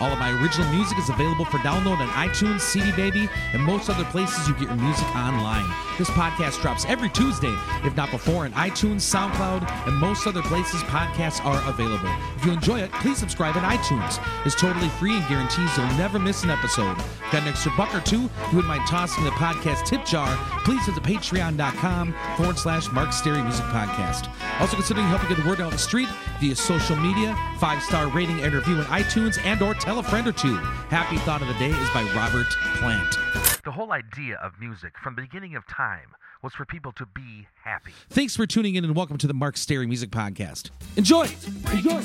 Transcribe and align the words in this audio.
All 0.00 0.12
of 0.12 0.18
my 0.18 0.30
original 0.40 0.70
music 0.72 0.98
is 0.98 1.08
available 1.08 1.44
for 1.44 1.58
download 1.58 1.98
on 1.98 2.08
iTunes, 2.10 2.60
CD 2.60 2.92
Baby, 2.92 3.28
and 3.52 3.62
most 3.62 3.90
other 3.90 4.04
places 4.04 4.46
you 4.46 4.54
get 4.54 4.64
your 4.64 4.76
music 4.76 5.06
online. 5.16 5.66
This 5.98 6.08
podcast 6.10 6.62
drops 6.62 6.84
every 6.84 7.08
Tuesday, 7.08 7.52
if 7.82 7.96
not 7.96 8.12
before, 8.12 8.44
on 8.44 8.52
iTunes, 8.52 9.00
SoundCloud, 9.02 9.88
and 9.88 9.96
most 9.96 10.26
other 10.28 10.42
places 10.42 10.80
podcasts 10.82 11.44
are 11.44 11.60
available. 11.68 12.08
If 12.36 12.44
you 12.44 12.52
enjoy 12.52 12.80
it, 12.80 12.92
please 12.92 13.18
subscribe 13.18 13.56
on 13.56 13.64
iTunes. 13.64 14.24
It's 14.46 14.54
totally 14.54 14.88
free 14.90 15.16
and 15.16 15.26
guarantees 15.28 15.76
you'll 15.76 15.86
never 15.98 16.20
miss 16.20 16.44
an 16.44 16.50
episode. 16.50 16.96
Got 17.32 17.42
an 17.42 17.48
extra 17.48 17.72
buck 17.76 17.92
or 17.94 18.00
two? 18.00 18.20
You 18.22 18.30
wouldn't 18.54 18.68
mind 18.68 18.86
tossing 18.86 19.24
the 19.24 19.30
podcast 19.30 19.86
tip 19.86 20.04
jar? 20.04 20.36
Please 20.64 20.84
visit 20.86 21.02
patreon.com 21.02 22.14
forward 22.36 22.58
slash 22.58 22.90
Mark 22.92 23.12
Stary 23.12 23.42
Music 23.42 23.64
Podcast. 23.66 24.32
Also 24.60 24.76
considering 24.76 25.06
helping 25.08 25.28
get 25.28 25.42
the 25.42 25.48
word 25.48 25.60
out 25.60 25.66
on 25.66 25.72
the 25.72 25.78
street 25.78 26.08
via 26.40 26.54
social 26.54 26.96
media, 26.96 27.36
five 27.58 27.82
star 27.82 28.06
rating 28.08 28.40
and 28.40 28.54
review 28.54 28.76
on 28.76 28.84
iTunes, 28.84 29.38
and 29.44 29.60
or 29.62 29.74
tell 29.88 30.00
a 30.00 30.02
friend 30.02 30.28
or 30.28 30.32
two. 30.32 30.54
Happy 30.90 31.16
Thought 31.20 31.40
of 31.40 31.48
the 31.48 31.54
Day 31.54 31.70
is 31.70 31.90
by 31.94 32.02
Robert 32.14 32.48
Plant. 32.76 33.16
The 33.64 33.70
whole 33.70 33.90
idea 33.92 34.36
of 34.36 34.52
music 34.60 34.92
from 35.02 35.14
the 35.14 35.22
beginning 35.22 35.56
of 35.56 35.66
time 35.66 36.14
was 36.42 36.52
for 36.52 36.66
people 36.66 36.92
to 36.92 37.06
be 37.06 37.46
happy. 37.64 37.92
Thanks 38.10 38.36
for 38.36 38.46
tuning 38.46 38.74
in 38.74 38.84
and 38.84 38.94
welcome 38.94 39.16
to 39.16 39.26
the 39.26 39.32
Mark 39.32 39.56
Stary 39.56 39.86
Music 39.86 40.10
Podcast. 40.10 40.68
Enjoy! 40.98 41.26
Enjoy! 41.72 42.02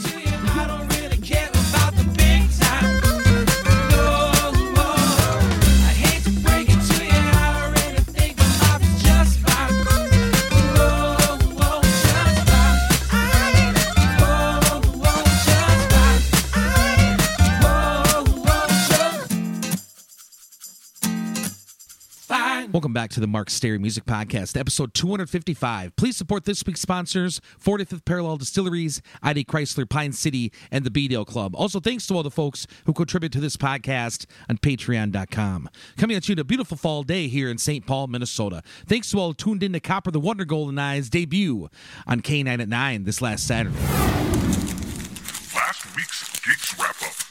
Welcome 22.73 22.91
back 22.91 23.11
to 23.11 23.19
the 23.19 23.27
Mark 23.27 23.51
Stary 23.51 23.77
Music 23.77 24.03
Podcast, 24.03 24.59
episode 24.59 24.95
255. 24.95 25.95
Please 25.95 26.17
support 26.17 26.45
this 26.45 26.63
week's 26.65 26.81
sponsors 26.81 27.39
45th 27.63 28.03
Parallel 28.03 28.37
Distilleries, 28.37 28.99
ID 29.21 29.45
Chrysler 29.45 29.87
Pine 29.87 30.11
City, 30.11 30.51
and 30.71 30.83
the 30.83 30.89
B 30.89 31.07
Dale 31.07 31.23
Club. 31.23 31.55
Also, 31.55 31.79
thanks 31.79 32.07
to 32.07 32.15
all 32.15 32.23
the 32.23 32.31
folks 32.31 32.65
who 32.87 32.93
contribute 32.93 33.31
to 33.33 33.39
this 33.39 33.57
podcast 33.57 34.25
on 34.49 34.57
patreon.com. 34.57 35.69
Coming 35.97 36.17
at 36.17 36.27
you 36.27 36.33
a 36.35 36.43
beautiful 36.43 36.75
fall 36.75 37.03
day 37.03 37.27
here 37.27 37.51
in 37.51 37.59
St. 37.59 37.85
Paul, 37.85 38.07
Minnesota. 38.07 38.63
Thanks 38.87 39.11
to 39.11 39.19
all 39.19 39.27
who 39.27 39.33
tuned 39.35 39.61
in 39.61 39.73
to 39.73 39.79
Copper 39.79 40.09
the 40.09 40.19
Wonder 40.19 40.43
Golden 40.43 40.79
Eyes 40.79 41.11
debut 41.11 41.69
on 42.07 42.21
K9 42.21 42.59
at 42.59 42.69
9 42.69 43.03
this 43.03 43.21
last 43.21 43.45
Saturday. 43.45 43.77
Last 45.53 45.95
week's 45.95 46.27
Geeks 46.39 46.79
Wrap 46.79 46.95
Up. 47.03 47.22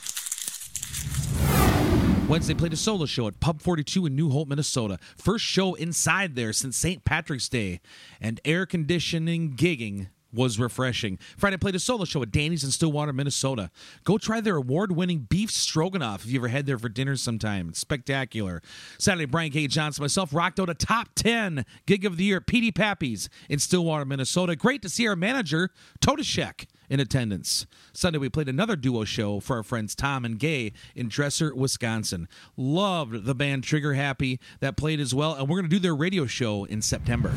Wednesday 2.33 2.55
played 2.55 2.73
a 2.73 2.79
solo 2.79 3.05
show 3.05 3.29
at 3.29 3.41
Pub 3.41 3.61
42 3.61 4.07
in 4.07 4.17
New 4.17 4.31
Hope, 4.31 4.49
Minnesota. 4.49 4.99
First 5.19 5.45
show 5.45 5.75
inside 5.75 6.35
there 6.35 6.55
since 6.55 6.79
St. 6.79 7.05
Patrick's 7.05 7.47
Day, 7.47 7.79
and 8.23 8.41
air 8.47 8.65
conditioning 8.65 9.55
gigging 9.55 10.09
was 10.33 10.59
refreshing. 10.59 11.19
Friday 11.37 11.57
played 11.57 11.75
a 11.75 11.79
solo 11.79 12.05
show 12.05 12.23
at 12.23 12.31
Danny's 12.31 12.65
in 12.65 12.71
Stillwater, 12.71 13.13
Minnesota. 13.13 13.71
Go 14.05 14.19
try 14.19 14.41
their 14.41 14.57
award-winning 14.57 15.27
beef 15.29 15.51
stroganoff 15.51 16.25
if 16.25 16.31
you 16.31 16.41
ever 16.41 16.49
had 16.49 16.67
there 16.67 16.79
for 16.79 16.89
dinner 16.89 17.17
sometime. 17.17 17.69
It's 17.69 17.79
spectacular. 17.79 18.63
Saturday, 18.99 19.27
Brian 19.27 19.53
K. 19.53 19.67
Johnson, 19.67 20.03
myself, 20.03 20.33
rocked 20.33 20.59
out 20.59 20.71
a 20.71 20.75
top 20.75 21.09
10 21.15 21.65
gig 21.87 22.05
of 22.05 22.17
the 22.17 22.25
year, 22.25 22.39
at 22.39 22.47
P.D. 22.47 22.73
Pappy's 22.73 23.29
in 23.49 23.59
Stillwater, 23.59 24.05
Minnesota. 24.05 24.57
Great 24.57 24.83
to 24.83 24.89
see 24.89 25.07
our 25.07 25.17
manager, 25.17 25.71
Totashek, 26.01 26.67
in 26.89 27.01
attendance. 27.01 27.67
Sunday, 27.93 28.19
we 28.19 28.29
played 28.29 28.49
another 28.49 28.77
duo 28.77 29.05
show 29.05 29.41
for 29.41 29.57
our 29.57 29.63
friends 29.63 29.95
Tom 29.95 30.25
and 30.25 30.39
Gay 30.39 30.73
in 30.95 31.09
Dresser, 31.09 31.55
Wisconsin. 31.55 32.29
Loved 32.57 33.25
the 33.25 33.35
band 33.35 33.65
Trigger 33.65 33.95
Happy 33.95 34.41
that 34.61 34.77
played 34.77 35.01
as 35.01 35.15
well, 35.15 35.35
and 35.35 35.49
we're 35.49 35.59
going 35.59 35.71
to 35.71 35.77
do 35.77 35.81
their 35.81 35.97
radio 35.97 36.27
show 36.27 36.65
in 36.65 36.83
September. 36.83 37.33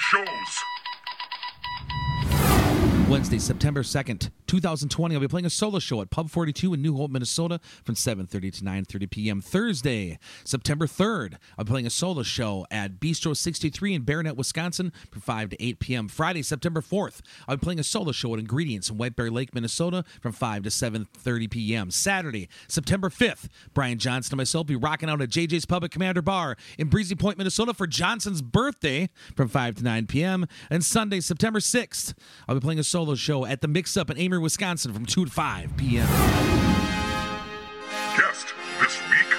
Shows. 0.00 0.79
Wednesday, 3.10 3.40
September 3.40 3.82
2nd, 3.82 4.30
2020, 4.46 5.16
I'll 5.16 5.20
be 5.20 5.26
playing 5.26 5.46
a 5.46 5.50
solo 5.50 5.80
show 5.80 6.00
at 6.00 6.10
Pub 6.10 6.30
42 6.30 6.74
in 6.74 6.80
New 6.80 6.96
Hope, 6.96 7.10
Minnesota 7.10 7.58
from 7.84 7.96
7.30 7.96 8.28
to 8.30 8.64
9.30 8.64 9.10
p.m. 9.10 9.40
Thursday, 9.40 10.16
September 10.44 10.86
3rd, 10.86 11.34
I'll 11.58 11.64
be 11.64 11.70
playing 11.70 11.86
a 11.86 11.90
solo 11.90 12.22
show 12.22 12.66
at 12.70 13.00
Bistro 13.00 13.36
63 13.36 13.94
in 13.94 14.02
Barronett, 14.02 14.36
Wisconsin 14.36 14.92
from 15.10 15.22
5 15.22 15.50
to 15.50 15.64
8 15.64 15.80
p.m. 15.80 16.06
Friday, 16.06 16.42
September 16.42 16.80
4th, 16.80 17.20
I'll 17.48 17.56
be 17.56 17.60
playing 17.60 17.80
a 17.80 17.84
solo 17.84 18.12
show 18.12 18.32
at 18.32 18.38
Ingredients 18.38 18.90
in 18.90 18.96
White 18.96 19.16
Bear 19.16 19.28
Lake, 19.28 19.54
Minnesota 19.56 20.04
from 20.20 20.30
5 20.30 20.62
to 20.62 20.68
7.30 20.68 21.50
p.m. 21.50 21.90
Saturday, 21.90 22.48
September 22.68 23.08
5th, 23.08 23.48
Brian 23.74 23.98
Johnson 23.98 24.34
and 24.34 24.38
myself 24.38 24.62
will 24.62 24.68
be 24.68 24.76
rocking 24.76 25.10
out 25.10 25.20
at 25.20 25.30
JJ's 25.30 25.66
Pub 25.66 25.82
at 25.82 25.90
Commander 25.90 26.22
Bar 26.22 26.56
in 26.78 26.86
Breezy 26.86 27.16
Point, 27.16 27.38
Minnesota 27.38 27.74
for 27.74 27.88
Johnson's 27.88 28.40
birthday 28.40 29.08
from 29.34 29.48
5 29.48 29.76
to 29.76 29.82
9 29.82 30.06
p.m. 30.06 30.46
And 30.70 30.84
Sunday, 30.84 31.18
September 31.18 31.58
6th, 31.58 32.14
I'll 32.46 32.54
be 32.54 32.60
playing 32.60 32.78
a 32.78 32.84
solo 32.84 32.99
show 33.16 33.44
at 33.46 33.60
the 33.60 33.68
Mix 33.68 33.96
Up 33.96 34.10
in 34.10 34.16
Amery, 34.16 34.40
Wisconsin 34.42 34.92
from 34.92 35.06
2 35.06 35.24
to 35.26 35.30
5 35.30 35.76
p.m. 35.76 36.06
Guest 38.16 38.54
this 38.80 39.00
week. 39.08 39.36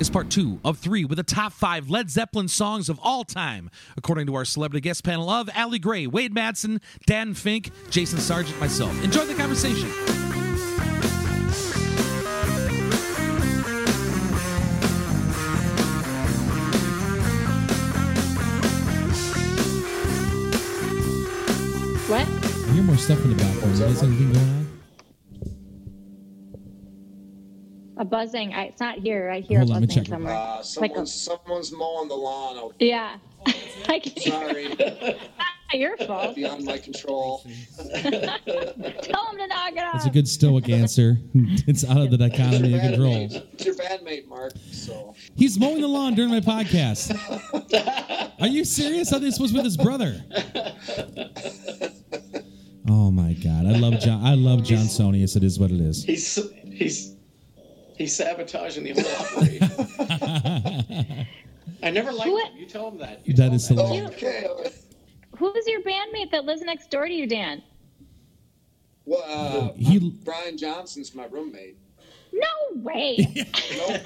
is 0.00 0.10
part 0.10 0.30
two 0.30 0.58
of 0.64 0.78
three 0.78 1.04
with 1.04 1.16
the 1.16 1.22
top 1.22 1.52
five 1.52 1.88
Led 1.88 2.10
Zeppelin 2.10 2.48
songs 2.48 2.88
of 2.88 2.98
all 3.02 3.24
time, 3.24 3.70
according 3.96 4.26
to 4.26 4.34
our 4.34 4.44
celebrity 4.44 4.80
guest 4.80 5.04
panel 5.04 5.30
of 5.30 5.48
Allie 5.54 5.78
Gray, 5.78 6.06
Wade 6.06 6.34
Madsen, 6.34 6.80
Dan 7.06 7.34
Fink, 7.34 7.70
Jason 7.90 8.18
Sargent, 8.18 8.58
myself. 8.58 8.92
Enjoy 9.04 9.24
the 9.24 9.34
conversation. 9.34 9.88
More 22.92 22.98
stuff 22.98 23.24
in 23.24 23.30
the 23.34 23.36
background. 23.42 23.78
You 23.78 23.84
guys 23.86 24.02
anything 24.02 24.32
going 24.34 24.44
on? 24.48 24.68
A 27.96 28.04
buzzing. 28.04 28.52
I, 28.52 28.64
it's 28.64 28.80
not 28.80 28.98
here. 28.98 29.30
I 29.30 29.40
hear 29.40 29.60
Hold 29.60 29.70
a 29.70 29.74
on, 29.76 29.80
let 29.80 29.88
me 29.88 29.94
buzzing 29.94 30.04
somewhere. 30.12 30.34
Uh, 30.34 30.56
Like 30.56 30.64
someone's, 30.66 31.10
a- 31.14 31.18
someone's 31.18 31.72
mowing 31.72 32.08
the 32.08 32.14
lawn 32.14 32.58
out. 32.58 32.74
yeah. 32.80 33.16
I 33.88 33.98
can, 33.98 34.16
Sorry, 34.22 35.16
your 35.78 35.96
fault. 35.96 36.36
beyond 36.36 36.64
my 36.66 36.76
control. 36.78 37.38
Tell 37.78 37.90
him 37.96 38.30
to 39.38 39.46
knock 39.48 39.72
it 39.72 39.78
off. 39.84 39.94
It's 39.96 40.04
a 40.06 40.10
good 40.10 40.28
stoic 40.28 40.68
answer. 40.68 41.16
It's 41.66 41.82
out 41.88 41.96
of 41.96 42.10
the 42.10 42.18
dichotomy 42.18 42.74
of 42.74 42.80
It's 42.80 42.82
your 42.84 42.92
control. 42.92 43.14
bandmate. 43.14 43.46
It's 43.54 43.64
your 43.64 43.74
bandmate, 43.74 44.28
Mark. 44.28 44.52
So 44.70 45.14
He's 45.34 45.58
mowing 45.58 45.80
the 45.80 45.88
lawn 45.88 46.14
during 46.14 46.30
my 46.30 46.40
podcast. 46.40 47.10
Are 48.40 48.46
you 48.48 48.64
serious? 48.66 49.08
I 49.08 49.12
thought 49.12 49.22
this 49.22 49.40
was 49.40 49.52
with 49.54 49.64
his 49.64 49.76
brother. 49.78 50.22
Oh 52.94 53.10
my 53.10 53.32
god, 53.32 53.64
I 53.64 53.78
love 53.78 53.98
John. 54.00 54.22
I 54.24 54.34
love 54.34 54.62
John 54.62 54.84
Sonius. 54.84 55.34
It 55.34 55.42
is 55.44 55.58
what 55.58 55.70
it 55.70 55.80
is. 55.80 56.04
He's 56.04 56.38
he's 56.64 57.16
he's 57.96 58.14
sabotaging 58.14 58.84
the 58.84 58.92
whole 59.00 59.38
operation. 59.38 61.26
I 61.82 61.90
never 61.90 62.12
liked 62.12 62.30
What? 62.30 62.52
him. 62.52 62.58
You 62.58 62.66
tell 62.66 62.88
him 62.90 62.98
that. 62.98 63.26
You 63.26 63.32
That 63.32 63.46
tell 63.46 63.54
is 63.54 63.68
him 63.70 63.76
hilarious. 63.78 64.10
okay. 64.12 64.46
Who's 65.38 65.66
your 65.66 65.80
bandmate 65.80 66.30
that 66.32 66.44
lives 66.44 66.60
next 66.60 66.90
door 66.90 67.06
to 67.08 67.12
you, 67.14 67.26
Dan? 67.26 67.62
Well, 69.06 69.24
uh, 69.26 69.72
He 69.74 70.10
Brian 70.22 70.58
Johnson's 70.58 71.14
my 71.14 71.24
roommate. 71.26 71.78
No 72.32 72.82
way. 72.82 73.26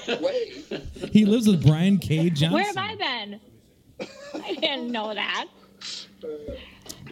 No 0.09 0.17
way. 0.21 0.63
he 1.11 1.25
lives 1.25 1.49
with 1.49 1.67
Brian 1.67 1.99
K. 1.99 2.31
Johnson. 2.31 2.53
Where 2.53 2.65
have 2.65 2.77
I 2.77 2.95
been? 2.95 3.41
I 4.43 4.55
didn't 4.55 4.93
know 4.93 5.13
that. 5.13 5.47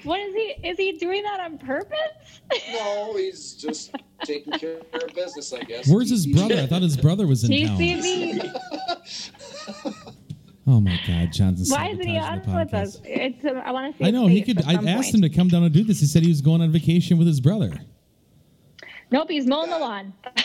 What 0.05 0.21
is 0.21 0.35
he? 0.35 0.69
Is 0.69 0.77
he 0.77 0.93
doing 0.93 1.23
that 1.23 1.41
on 1.41 1.59
purpose? 1.59 2.41
No, 2.73 3.15
he's 3.17 3.55
just 3.55 3.95
taking 4.23 4.53
care 4.59 4.79
of 4.93 5.15
business, 5.15 5.53
I 5.53 5.61
guess. 5.63 5.89
Where's 5.89 6.11
his 6.11 6.27
brother? 6.27 6.57
I 6.57 6.67
thought 6.67 6.83
his 6.83 6.97
brother 6.97 7.27
was 7.27 7.45
in 7.45 7.67
town. 7.67 8.53
Oh 10.67 10.81
my 10.81 10.99
god, 11.07 11.31
Johnson. 11.31 11.67
Why 11.69 11.89
isn't 11.91 12.07
he 12.07 12.17
on 12.17 12.41
with 12.55 12.73
us? 12.73 12.99
It's. 13.05 13.45
um, 13.45 13.59
I 13.59 13.71
want 13.71 13.93
to 13.93 13.99
see. 13.99 14.05
I 14.05 14.07
his 14.07 14.15
know 14.15 14.27
he 14.29 14.41
could. 14.41 14.65
I 14.65 14.73
asked 14.73 15.13
point. 15.13 15.17
him 15.17 15.21
to 15.23 15.29
come 15.29 15.49
down 15.49 15.63
and 15.63 15.71
do 15.73 15.85
this. 15.85 16.01
He 16.01 16.07
said 16.07 16.23
he 16.23 16.29
was 16.29 16.41
going 16.41 16.63
on 16.63 16.73
vacation 16.73 17.19
with 17.19 17.27
his 17.27 17.39
brother. 17.39 17.71
Nope, 19.11 19.29
he's 19.31 19.47
mowing 19.47 19.71
the 19.71 19.79
lawn. 19.79 20.15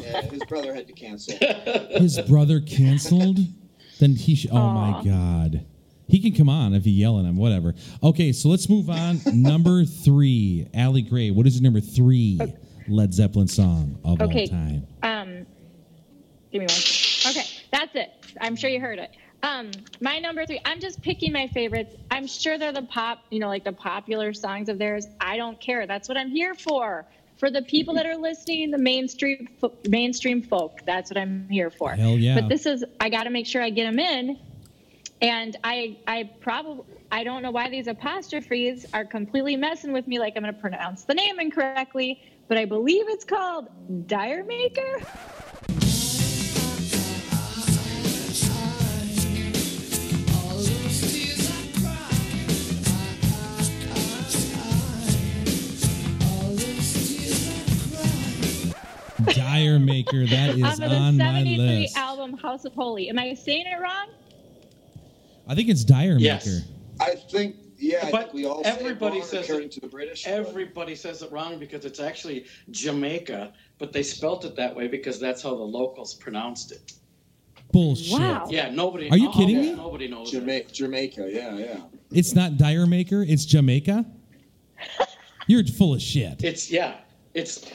Yeah, 0.00 0.22
his 0.22 0.42
brother 0.44 0.74
had 0.74 0.86
to 0.86 0.92
cancel. 0.92 1.36
His 1.90 2.18
brother 2.22 2.60
canceled. 2.60 3.38
Then 3.98 4.14
he 4.14 4.34
should. 4.34 4.50
Oh 4.50 4.70
my 4.70 5.02
God. 5.04 5.66
He 6.08 6.20
can 6.20 6.32
come 6.32 6.48
on 6.48 6.74
if 6.74 6.86
you 6.86 6.92
yell 6.92 7.18
at 7.18 7.26
him, 7.26 7.36
whatever. 7.36 7.74
Okay, 8.02 8.32
so 8.32 8.48
let's 8.48 8.68
move 8.68 8.88
on. 8.88 9.20
number 9.34 9.84
three, 9.84 10.66
Allie 10.74 11.02
Gray. 11.02 11.30
What 11.30 11.46
is 11.46 11.56
your 11.56 11.62
number 11.62 11.80
three 11.80 12.40
Led 12.88 13.12
Zeppelin 13.12 13.46
song 13.46 13.98
of 14.04 14.20
Okay. 14.22 14.42
all 14.42 14.46
time? 14.48 14.86
Um, 15.02 15.46
give 16.50 16.60
me 16.60 16.66
one. 16.66 17.30
Okay, 17.30 17.44
that's 17.70 17.94
it. 17.94 18.10
I'm 18.40 18.56
sure 18.56 18.70
you 18.70 18.80
heard 18.80 18.98
it. 18.98 19.10
Um, 19.42 19.70
my 20.00 20.18
number 20.18 20.46
three. 20.46 20.60
I'm 20.64 20.80
just 20.80 21.00
picking 21.02 21.30
my 21.32 21.46
favorites. 21.48 21.94
I'm 22.10 22.26
sure 22.26 22.58
they're 22.58 22.72
the 22.72 22.82
pop, 22.82 23.20
you 23.30 23.38
know, 23.38 23.48
like 23.48 23.64
the 23.64 23.72
popular 23.72 24.32
songs 24.32 24.68
of 24.68 24.78
theirs. 24.78 25.06
I 25.20 25.36
don't 25.36 25.60
care. 25.60 25.86
That's 25.86 26.08
what 26.08 26.16
I'm 26.16 26.30
here 26.30 26.54
for. 26.54 27.06
For 27.36 27.50
the 27.50 27.62
people 27.62 27.94
that 27.94 28.04
are 28.06 28.16
listening, 28.16 28.72
the 28.72 28.78
mainstream 28.78 29.46
mainstream 29.88 30.42
folk. 30.42 30.80
That's 30.86 31.08
what 31.10 31.18
I'm 31.18 31.48
here 31.48 31.70
for. 31.70 31.90
Hell 31.92 32.18
yeah. 32.18 32.40
But 32.40 32.48
this 32.48 32.66
is. 32.66 32.82
I 32.98 33.10
got 33.10 33.24
to 33.24 33.30
make 33.30 33.46
sure 33.46 33.62
I 33.62 33.70
get 33.70 33.84
them 33.84 33.98
in. 34.00 34.38
And 35.20 35.56
I, 35.64 35.96
I 36.06 36.30
probably, 36.40 36.84
I 37.10 37.24
don't 37.24 37.42
know 37.42 37.50
why 37.50 37.68
these 37.68 37.88
apostrophes 37.88 38.86
are 38.94 39.04
completely 39.04 39.56
messing 39.56 39.92
with 39.92 40.06
me. 40.06 40.18
Like 40.18 40.34
I'm 40.36 40.42
going 40.42 40.54
to 40.54 40.60
pronounce 40.60 41.04
the 41.04 41.14
name 41.14 41.40
incorrectly, 41.40 42.22
but 42.46 42.56
I 42.56 42.64
believe 42.64 43.08
it's 43.08 43.24
called 43.24 43.68
Dire 44.06 44.44
Maker. 44.44 45.00
Dire 59.34 59.78
Maker. 59.80 60.26
That 60.26 60.50
is 60.56 60.78
the 60.78 60.86
on 60.86 61.16
my 61.16 61.24
73 61.24 61.56
list. 61.56 61.96
album 61.96 62.34
House 62.34 62.64
of 62.64 62.72
Holy. 62.74 63.08
Am 63.08 63.18
I 63.18 63.34
saying 63.34 63.66
it 63.66 63.80
wrong? 63.80 64.08
I 65.48 65.54
think 65.54 65.68
it's 65.68 65.84
Dire 65.84 66.16
Yes. 66.18 66.46
Maker. 66.46 66.64
I 67.00 67.14
think, 67.14 67.56
yeah, 67.78 68.06
I 68.06 68.10
But 68.10 68.20
think 68.24 68.34
we 68.34 68.44
all 68.44 68.62
everybody 68.64 69.22
say 69.22 69.42
says 69.42 69.50
it- 69.50 69.72
to 69.72 69.80
the 69.80 69.86
British. 69.88 70.24
but- 70.24 70.96
says 70.98 71.22
it 71.22 71.32
wrong 71.32 71.58
because 71.58 71.84
it's 71.84 72.00
actually 72.00 72.44
Jamaica, 72.70 73.52
but 73.78 73.92
they 73.92 74.02
spelt 74.02 74.44
it 74.44 74.54
that 74.56 74.74
way 74.74 74.88
because 74.88 75.18
that's 75.18 75.42
how 75.42 75.54
the 75.56 75.62
locals 75.62 76.14
pronounced 76.14 76.72
it. 76.72 76.92
Bullshit. 77.72 78.18
Wow. 78.18 78.46
Yeah, 78.50 78.70
nobody. 78.70 79.10
Are 79.10 79.16
you 79.18 79.28
oh, 79.28 79.32
kidding 79.32 79.56
yeah, 79.56 79.62
me? 79.62 79.74
Nobody 79.74 80.08
knows. 80.08 80.30
that. 80.30 80.40
Jamaica, 80.40 80.72
Jamaica, 80.72 81.28
yeah, 81.30 81.56
yeah. 81.56 81.80
It's 82.10 82.34
not 82.34 82.56
Dire 82.56 82.86
Maker. 82.86 83.22
It's 83.22 83.44
Jamaica. 83.44 84.06
You're 85.46 85.64
full 85.64 85.94
of 85.94 86.02
shit. 86.02 86.42
It's 86.42 86.70
yeah. 86.70 86.94
It's 87.34 87.70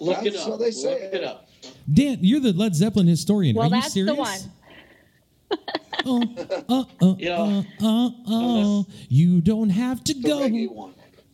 look 0.00 0.18
it 0.24 0.32
That's 0.32 0.44
up. 0.44 0.50
how 0.50 0.56
they 0.56 0.70
say 0.70 0.92
look 0.94 1.00
it. 1.02 1.14
it 1.14 1.24
up. 1.24 1.48
Dan, 1.92 2.18
you're 2.22 2.40
the 2.40 2.52
Led 2.52 2.74
Zeppelin 2.74 3.06
historian. 3.06 3.54
Well, 3.56 3.64
Are 3.72 3.76
you 3.76 3.82
that's 3.82 3.92
serious? 3.92 4.14
the 4.14 4.20
one. 4.20 5.58
Oh, 6.04 6.22
uh, 6.68 6.84
uh, 7.04 7.14
You 7.18 7.28
know, 7.28 7.64
uh, 7.80 8.10
uh, 8.28 8.80
uh, 8.80 8.82
you 9.08 9.40
don't 9.40 9.70
have 9.70 10.02
to 10.04 10.14
go. 10.14 10.48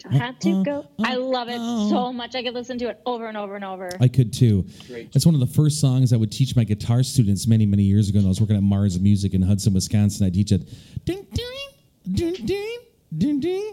Don't 0.01 0.13
have 0.13 0.39
to 0.41 0.63
go. 0.65 0.87
I 1.03 1.17
love 1.17 1.49
it 1.49 1.59
uh. 1.59 1.89
so 1.89 2.13
much. 2.13 2.35
I 2.35 2.43
could 2.43 2.55
listen 2.55 2.79
to 2.79 2.89
it 2.89 3.01
over 3.05 3.27
and 3.27 3.37
over 3.37 3.57
and 3.57 3.65
over. 3.65 3.91
I 4.01 4.09
could 4.09 4.33
too. 4.33 4.65
Great. 4.87 5.13
That's 5.13 5.27
one 5.27 5.35
of 5.35 5.41
the 5.41 5.47
first 5.47 5.81
songs 5.81 6.13
I 6.13 6.17
would 6.17 6.31
teach 6.31 6.55
my 6.55 6.65
guitar 6.65 7.03
students 7.03 7.47
many, 7.47 7.67
many 7.67 7.83
years 7.83 8.09
ago. 8.09 8.19
When 8.19 8.27
I 8.27 8.29
was 8.29 8.41
working 8.41 8.57
at 8.57 8.63
Mars 8.63 8.99
Music 9.01 9.35
in 9.35 9.43
Hudson, 9.43 9.75
Wisconsin. 9.75 10.27
I 10.27 10.31
teach 10.31 10.53
it. 10.53 10.69
Ding, 11.05 11.27
ding, 11.33 11.69
ding, 12.13 12.47
ding, 12.47 12.79
ding, 13.17 13.41
ding. 13.41 13.73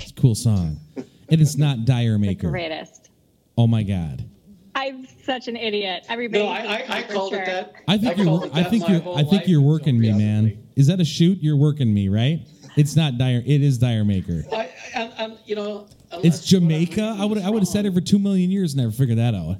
It's 0.00 0.10
a 0.10 0.14
cool 0.14 0.34
song. 0.34 0.78
And 0.96 1.40
it's 1.40 1.56
not 1.56 1.84
Dire 1.84 2.12
the 2.12 2.18
Maker. 2.18 2.50
greatest. 2.50 3.10
Oh 3.56 3.66
my 3.66 3.82
God. 3.82 4.24
I'm 4.74 5.06
such 5.24 5.48
an 5.48 5.56
idiot. 5.56 6.04
Everybody. 6.08 6.44
No, 6.44 6.48
I, 6.50 6.58
I, 6.58 6.84
I 6.88 7.02
for 7.02 7.12
called 7.12 7.32
sure. 7.32 7.42
it 7.42 7.46
that. 7.46 7.74
I 7.88 7.98
think 7.98 8.16
you're. 8.18 8.50
I 8.54 8.62
think 8.62 8.88
you're. 8.88 9.18
I 9.18 9.24
think 9.24 9.48
you're 9.48 9.60
working 9.60 9.98
me, 9.98 10.12
man. 10.12 10.66
Is 10.76 10.86
that 10.86 11.00
a 11.00 11.04
shoot? 11.04 11.38
You're 11.40 11.56
working 11.56 11.92
me, 11.92 12.08
right? 12.08 12.40
It's 12.76 12.96
not 12.96 13.18
Dire. 13.18 13.42
It 13.44 13.62
is 13.62 13.78
Dire 13.78 14.04
Maker. 14.04 14.44
I, 14.52 14.70
and, 14.94 15.12
and 15.18 15.38
you 15.44 15.56
know, 15.56 15.86
It's 16.12 16.12
unless 16.12 16.22
what 16.22 16.62
I'm 16.62 16.68
Jamaica. 16.68 17.16
I 17.18 17.24
would. 17.24 17.38
I 17.38 17.50
would 17.50 17.62
have 17.62 17.68
said 17.68 17.84
it 17.86 17.94
for 17.94 18.00
two 18.00 18.18
million 18.18 18.50
years 18.50 18.74
and 18.74 18.82
never 18.82 18.92
figured 18.92 19.18
that 19.18 19.34
out. 19.34 19.56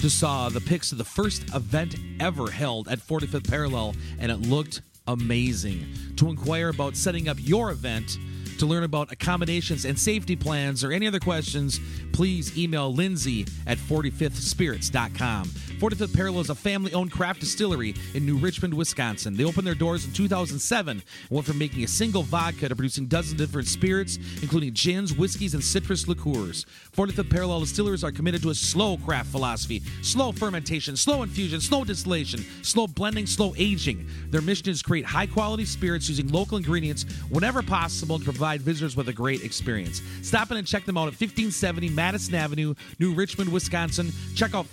Just 0.00 0.20
saw 0.20 0.48
the 0.48 0.60
pics 0.60 0.92
of 0.92 0.98
the 0.98 1.04
first 1.04 1.52
event 1.54 1.96
ever 2.20 2.52
held 2.52 2.86
at 2.86 3.00
45th 3.00 3.50
Parallel, 3.50 3.96
and 4.20 4.30
it 4.30 4.36
looked 4.36 4.82
amazing. 5.08 5.86
To 6.16 6.28
inquire 6.28 6.68
about 6.68 6.96
setting 6.96 7.28
up 7.28 7.36
your 7.40 7.72
event, 7.72 8.16
to 8.58 8.66
learn 8.66 8.84
about 8.84 9.12
accommodations 9.12 9.84
and 9.84 9.98
safety 9.98 10.36
plans, 10.36 10.84
or 10.84 10.92
any 10.92 11.06
other 11.06 11.20
questions, 11.20 11.80
please 12.12 12.56
email 12.58 12.92
Lindsay 12.92 13.46
at 13.66 13.78
45thspirits.com. 13.78 15.50
45th 15.78 16.12
Parallel 16.12 16.40
is 16.40 16.50
a 16.50 16.56
family 16.56 16.92
owned 16.92 17.12
craft 17.12 17.38
distillery 17.38 17.94
in 18.14 18.26
New 18.26 18.36
Richmond, 18.36 18.74
Wisconsin. 18.74 19.36
They 19.36 19.44
opened 19.44 19.64
their 19.64 19.76
doors 19.76 20.04
in 20.04 20.12
2007 20.12 20.90
and 20.90 21.02
went 21.30 21.46
from 21.46 21.56
making 21.56 21.84
a 21.84 21.86
single 21.86 22.24
vodka 22.24 22.68
to 22.68 22.74
producing 22.74 23.06
dozens 23.06 23.40
of 23.40 23.46
different 23.46 23.68
spirits, 23.68 24.18
including 24.42 24.74
gins, 24.74 25.14
whiskeys, 25.14 25.54
and 25.54 25.62
citrus 25.62 26.08
liqueurs. 26.08 26.66
45th 26.96 27.30
Parallel 27.30 27.60
distillers 27.60 28.02
are 28.02 28.10
committed 28.10 28.42
to 28.42 28.50
a 28.50 28.54
slow 28.56 28.96
craft 28.96 29.30
philosophy, 29.30 29.80
slow 30.02 30.32
fermentation, 30.32 30.96
slow 30.96 31.22
infusion, 31.22 31.60
slow 31.60 31.84
distillation, 31.84 32.44
slow 32.62 32.88
blending, 32.88 33.26
slow 33.26 33.54
aging. 33.56 34.04
Their 34.30 34.42
mission 34.42 34.70
is 34.70 34.80
to 34.80 34.84
create 34.84 35.04
high 35.04 35.26
quality 35.26 35.64
spirits 35.64 36.08
using 36.08 36.26
local 36.26 36.56
ingredients 36.56 37.04
whenever 37.30 37.62
possible 37.62 38.18
to 38.18 38.24
provide 38.24 38.62
visitors 38.62 38.96
with 38.96 39.08
a 39.10 39.12
great 39.12 39.44
experience. 39.44 40.02
Stop 40.22 40.50
in 40.50 40.56
and 40.56 40.66
check 40.66 40.84
them 40.86 40.96
out 40.96 41.02
at 41.02 41.14
1570 41.14 41.90
Madison 41.90 42.34
Avenue, 42.34 42.74
New 42.98 43.14
Richmond, 43.14 43.52
Wisconsin. 43.52 44.10
Check 44.34 44.56
out 44.56 44.66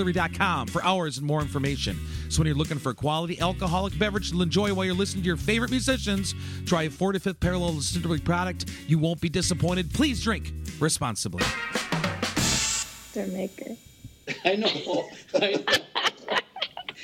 45thparalleldistillery.com 0.00 0.66
for 0.68 0.84
hours 0.84 1.18
and 1.18 1.26
more 1.26 1.40
information. 1.40 1.98
So 2.28 2.40
when 2.40 2.46
you're 2.46 2.56
looking 2.56 2.78
for 2.78 2.90
a 2.90 2.94
quality 2.94 3.40
alcoholic 3.40 3.98
beverage 3.98 4.30
to 4.30 4.42
enjoy 4.42 4.72
while 4.74 4.84
you're 4.84 4.94
listening 4.94 5.22
to 5.22 5.26
your 5.26 5.36
favorite 5.36 5.70
musicians, 5.70 6.34
try 6.66 6.84
a 6.84 6.90
45th 6.90 7.40
Parallel 7.40 7.74
Distillery 7.74 8.20
product. 8.20 8.66
You 8.86 8.98
won't 8.98 9.20
be 9.20 9.28
disappointed. 9.28 9.92
Please 9.92 10.22
drink 10.22 10.52
responsibly. 10.78 11.44
Their 13.12 13.26
maker. 13.28 13.76
I 14.44 14.56
know. 14.56 15.08
I 15.34 15.64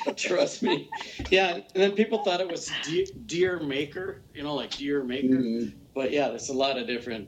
know. 0.05 0.13
Trust 0.15 0.63
me. 0.63 0.89
Yeah, 1.29 1.55
and 1.55 1.65
then 1.75 1.91
people 1.91 2.23
thought 2.23 2.39
it 2.39 2.49
was 2.49 2.71
deer, 2.83 3.05
deer 3.25 3.59
maker, 3.59 4.21
you 4.33 4.41
know, 4.41 4.55
like 4.55 4.71
deer 4.71 5.03
maker. 5.03 5.35
Mm-hmm. 5.35 5.77
But 5.93 6.11
yeah, 6.11 6.29
there's 6.29 6.49
a 6.49 6.53
lot 6.53 6.77
of 6.77 6.87
different, 6.87 7.27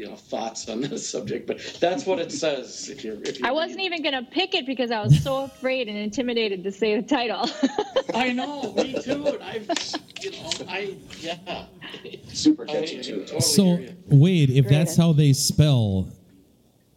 you 0.00 0.08
know, 0.08 0.16
thoughts 0.16 0.66
on 0.70 0.80
this 0.80 1.06
subject. 1.06 1.46
But 1.46 1.76
that's 1.78 2.06
what 2.06 2.18
it 2.18 2.32
says. 2.32 2.88
If 2.88 3.04
you're, 3.04 3.20
if 3.22 3.38
you 3.38 3.46
I 3.46 3.50
wasn't 3.50 3.80
even 3.80 4.02
gonna 4.02 4.22
pick 4.22 4.54
it 4.54 4.64
because 4.64 4.90
I 4.90 5.02
was 5.02 5.22
so 5.22 5.44
afraid 5.44 5.88
and 5.88 5.98
intimidated 5.98 6.64
to 6.64 6.72
say 6.72 6.98
the 6.98 7.06
title. 7.06 7.46
I 8.14 8.32
know, 8.32 8.72
me 8.72 8.94
too. 9.02 9.26
And 9.26 9.42
I've, 9.42 9.68
you 10.22 10.30
know, 10.30 10.50
I 10.66 10.96
yeah. 11.18 11.66
Super 12.28 12.64
catchy 12.64 13.00
I 13.00 13.02
too. 13.02 13.24
totally 13.26 13.40
So. 13.42 13.78
Wade, 14.06 14.48
if 14.48 14.68
that's 14.70 14.96
how 14.96 15.12
they 15.12 15.34
spell 15.34 16.10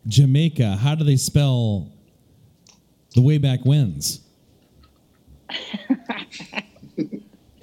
Jamaica, 0.07 0.77
how 0.77 0.95
do 0.95 1.03
they 1.03 1.17
spell 1.17 1.91
the 3.15 3.21
way 3.21 3.37
back 3.37 3.65
when's? 3.65 4.21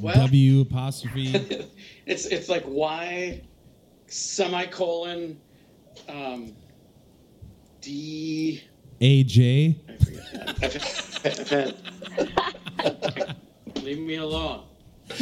Well, 0.00 0.14
W 0.14 0.62
apostrophe 0.62 1.34
it's 2.06 2.24
it's 2.24 2.48
like 2.48 2.64
Y 2.66 3.42
semicolon 4.10 5.40
um, 6.08 6.54
D. 7.80 8.62
A 9.00 9.24
J. 9.24 9.80
I 9.88 9.96
forget. 9.96 10.22
I've, 11.24 11.24
I've 11.26 11.48
had. 11.48 13.36
Leave 13.82 13.98
me 13.98 14.16
alone. 14.16 14.64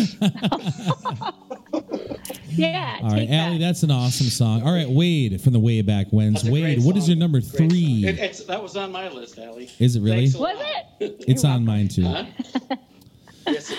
yeah. 2.49 2.99
All 3.01 3.11
right, 3.11 3.21
take 3.21 3.31
Allie, 3.31 3.59
that. 3.59 3.59
that's 3.61 3.83
an 3.83 3.91
awesome 3.91 4.27
song. 4.27 4.63
All 4.63 4.73
right, 4.73 4.89
Wade 4.89 5.41
from 5.41 5.53
the 5.53 5.59
way 5.61 5.81
back 5.83 6.09
when's. 6.11 6.45
Wade, 6.45 6.83
what 6.85 6.97
is 6.97 7.09
your 7.09 7.17
number 7.17 7.41
Great 7.41 7.71
three? 7.71 8.05
It, 8.07 8.19
it's, 8.19 8.45
that 8.45 8.63
was 8.63 8.77
on 8.77 8.91
my 8.93 9.09
list, 9.09 9.39
Allie. 9.39 9.71
Is 9.79 9.97
it 9.97 10.03
really? 10.03 10.25
Was 10.25 10.35
lot. 10.35 10.57
it? 11.01 11.25
It's 11.29 11.45
on 11.45 11.65
mine 11.65 11.89
too. 11.89 12.05
Huh? 12.05 12.25
yes. 13.47 13.73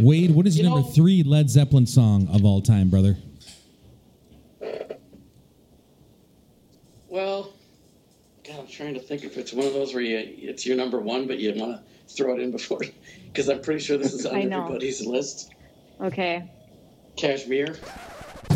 Wade, 0.00 0.30
what 0.30 0.46
is 0.46 0.56
your 0.56 0.64
You 0.64 0.70
number 0.70 0.86
know- 0.86 0.94
three 0.94 1.22
Led 1.22 1.50
Zeppelin 1.50 1.86
song 1.86 2.28
of 2.32 2.44
all 2.44 2.62
time, 2.62 2.88
brother? 2.88 3.16
Well, 7.08 7.52
God, 8.46 8.60
I'm 8.60 8.66
trying 8.78 8.94
to 8.94 9.00
think 9.00 9.24
if 9.24 9.36
it's 9.36 9.52
one 9.52 9.66
of 9.66 9.72
those 9.72 9.92
where 9.92 10.04
you, 10.04 10.16
it's 10.38 10.64
your 10.64 10.76
number 10.76 11.00
one, 11.00 11.26
but 11.26 11.40
you 11.40 11.52
want 11.52 11.72
to 11.72 12.14
throw 12.14 12.36
it 12.36 12.40
in 12.40 12.52
before, 12.52 12.78
because 13.26 13.48
I'm 13.48 13.60
pretty 13.60 13.80
sure 13.80 13.98
this 13.98 14.14
is 14.14 14.24
on 14.26 14.36
everybody's 14.36 15.04
list. 15.04 15.52
Okay. 16.00 16.48
Kashmir. 17.16 17.76
Oh. 17.80 18.54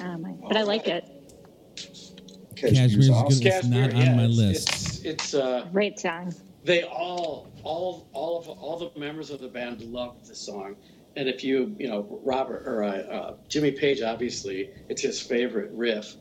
Ah, 0.00 0.16
but 0.46 0.56
I 0.56 0.62
like 0.62 0.86
it. 0.86 1.17
Kashmir's 2.60 2.78
Kashmir's 2.78 3.10
awesome. 3.10 3.42
good. 3.42 3.52
It's 3.52 3.66
not 3.66 3.94
on 3.94 4.16
my 4.16 4.24
it's, 4.24 4.36
list. 4.36 4.68
It's, 4.68 4.98
it's 5.04 5.34
uh, 5.34 5.66
Great 5.72 5.98
song. 5.98 6.34
they 6.64 6.82
all, 6.84 7.50
all, 7.62 8.08
all 8.12 8.38
of 8.38 8.48
all 8.48 8.78
the 8.78 8.98
members 8.98 9.30
of 9.30 9.40
the 9.40 9.48
band 9.48 9.80
loved 9.82 10.26
the 10.26 10.34
song. 10.34 10.76
And 11.16 11.28
if 11.28 11.42
you, 11.42 11.74
you 11.78 11.88
know, 11.88 12.20
Robert 12.24 12.62
or 12.66 12.84
uh, 12.84 12.88
uh, 12.90 13.36
Jimmy 13.48 13.72
Page, 13.72 14.02
obviously, 14.02 14.70
it's 14.88 15.02
his 15.02 15.20
favorite 15.20 15.70
riff 15.72 16.14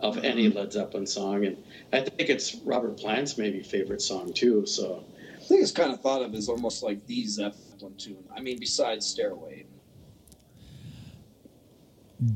of 0.00 0.22
any 0.24 0.48
Led 0.48 0.72
Zeppelin 0.72 1.06
song, 1.06 1.46
and 1.46 1.56
I 1.92 2.00
think 2.00 2.28
it's 2.28 2.56
Robert 2.56 2.98
Plant's 2.98 3.38
maybe 3.38 3.62
favorite 3.62 4.02
song 4.02 4.32
too. 4.32 4.66
So 4.66 5.04
I 5.40 5.44
think 5.44 5.62
it's 5.62 5.72
kind 5.72 5.92
of 5.92 6.00
thought 6.00 6.22
of 6.22 6.34
as 6.34 6.48
almost 6.48 6.82
like 6.82 7.04
the 7.06 7.26
Zeppelin 7.26 7.96
tune. 7.96 8.22
I 8.36 8.40
mean, 8.40 8.58
besides 8.60 9.06
Stairway. 9.06 9.64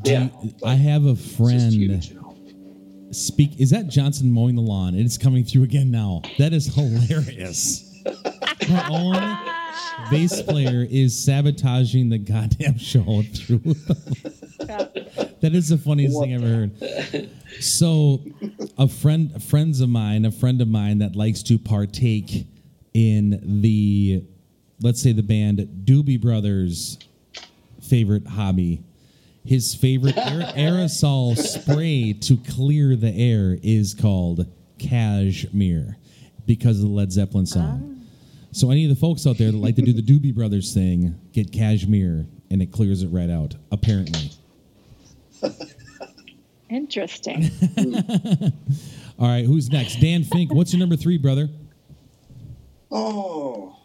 yeah, 0.04 0.28
I 0.64 0.74
have 0.74 1.04
a 1.04 1.10
It's 1.10 1.22
just 1.22 1.36
friend. 1.36 2.17
Huge, 3.08 3.28
you 3.28 3.38
know. 3.44 3.52
Speak. 3.52 3.60
Is 3.60 3.70
that 3.70 3.88
Johnson 3.88 4.30
mowing 4.30 4.54
the 4.54 4.62
lawn? 4.62 4.94
And 4.94 5.04
it's 5.04 5.18
coming 5.18 5.44
through 5.44 5.64
again 5.64 5.90
now. 5.90 6.22
That 6.38 6.52
is 6.52 6.66
hilarious. 6.74 7.84
My 8.68 8.88
own 8.90 10.10
bass 10.10 10.42
player 10.42 10.86
is 10.88 11.18
sabotaging 11.18 12.08
the 12.08 12.18
goddamn 12.18 12.78
show 12.78 13.22
through. 13.34 13.58
that 15.40 15.54
is 15.54 15.68
the 15.68 15.78
funniest 15.78 16.20
thing 16.20 16.34
I've 16.34 16.42
ever 16.42 16.54
heard. 16.54 17.30
So, 17.60 18.20
a 18.78 18.88
friend, 18.88 19.42
friends 19.42 19.80
of 19.80 19.88
mine, 19.88 20.24
a 20.24 20.30
friend 20.30 20.60
of 20.60 20.68
mine 20.68 20.98
that 20.98 21.16
likes 21.16 21.42
to 21.44 21.58
partake 21.58 22.46
in 22.94 23.60
the, 23.62 24.24
let's 24.80 25.02
say, 25.02 25.12
the 25.12 25.22
band 25.22 25.58
Doobie 25.84 26.20
Brothers' 26.20 26.98
favorite 27.80 28.26
hobby. 28.26 28.82
His 29.44 29.74
favorite 29.74 30.16
aer- 30.18 30.52
aerosol 30.56 31.36
spray 31.36 32.12
to 32.12 32.36
clear 32.36 32.96
the 32.96 33.10
air 33.14 33.58
is 33.62 33.94
called 33.94 34.46
Cashmere 34.78 35.96
because 36.46 36.78
of 36.78 36.84
the 36.88 36.94
Led 36.94 37.12
Zeppelin 37.12 37.46
song. 37.46 38.06
So 38.52 38.70
any 38.70 38.84
of 38.84 38.90
the 38.90 38.96
folks 38.96 39.26
out 39.26 39.38
there 39.38 39.50
that 39.50 39.56
like 39.56 39.76
to 39.76 39.82
do 39.82 39.92
the 39.92 40.02
Doobie 40.02 40.34
Brothers 40.34 40.72
thing, 40.72 41.18
get 41.32 41.52
Cashmere 41.52 42.26
and 42.50 42.62
it 42.62 42.72
clears 42.72 43.02
it 43.02 43.08
right 43.08 43.30
out. 43.30 43.54
Apparently. 43.70 44.30
Interesting. 46.70 47.50
All 49.18 49.26
right, 49.28 49.44
who's 49.44 49.70
next? 49.70 50.00
Dan 50.00 50.24
Fink. 50.24 50.52
What's 50.52 50.72
your 50.72 50.80
number 50.80 50.96
three, 50.96 51.18
brother? 51.18 51.48
Oh, 52.90 53.76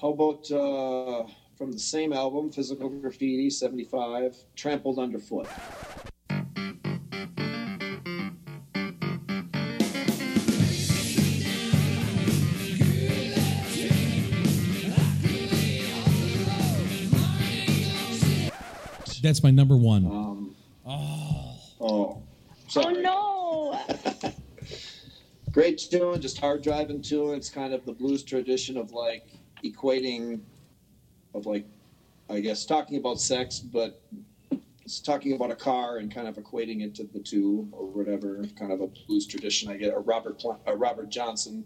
how 0.00 0.08
about 0.08 0.50
uh, 0.50 1.30
from 1.56 1.72
the 1.72 1.78
same 1.78 2.12
album, 2.12 2.50
Physical 2.50 2.88
Graffiti, 2.88 3.50
75, 3.50 4.36
Trampled 4.56 4.98
Underfoot. 4.98 5.48
That's 19.22 19.42
my 19.42 19.52
number 19.52 19.76
one. 19.76 20.04
Um, 20.04 20.56
oh. 20.84 21.58
oh 21.80 22.22
sorry. 22.66 23.00
no. 23.00 23.78
Great 25.52 25.78
tune, 25.78 26.20
just 26.20 26.38
hard 26.38 26.62
driving 26.62 27.00
tune. 27.00 27.36
It's 27.36 27.48
kind 27.48 27.72
of 27.72 27.84
the 27.84 27.92
blues 27.92 28.24
tradition 28.24 28.76
of 28.76 28.90
like 28.92 29.28
equating, 29.64 30.40
of 31.34 31.46
like, 31.46 31.64
I 32.28 32.40
guess, 32.40 32.64
talking 32.64 32.96
about 32.98 33.20
sex, 33.20 33.58
but 33.58 34.00
it's 34.84 35.00
talking 35.00 35.32
about 35.34 35.50
a 35.50 35.54
car 35.56 35.98
and 35.98 36.12
kind 36.12 36.26
of 36.26 36.36
equating 36.36 36.82
it 36.82 36.94
to 36.96 37.04
the 37.04 37.20
two 37.20 37.68
or 37.72 37.86
whatever, 37.86 38.44
kind 38.58 38.72
of 38.72 38.80
a 38.80 38.86
blues 38.88 39.26
tradition. 39.26 39.70
I 39.70 39.76
get 39.76 39.94
a 39.94 39.98
Robert 39.98 40.38
Pl- 40.40 40.60
a 40.66 40.76
Robert 40.76 41.08
Johnson 41.08 41.64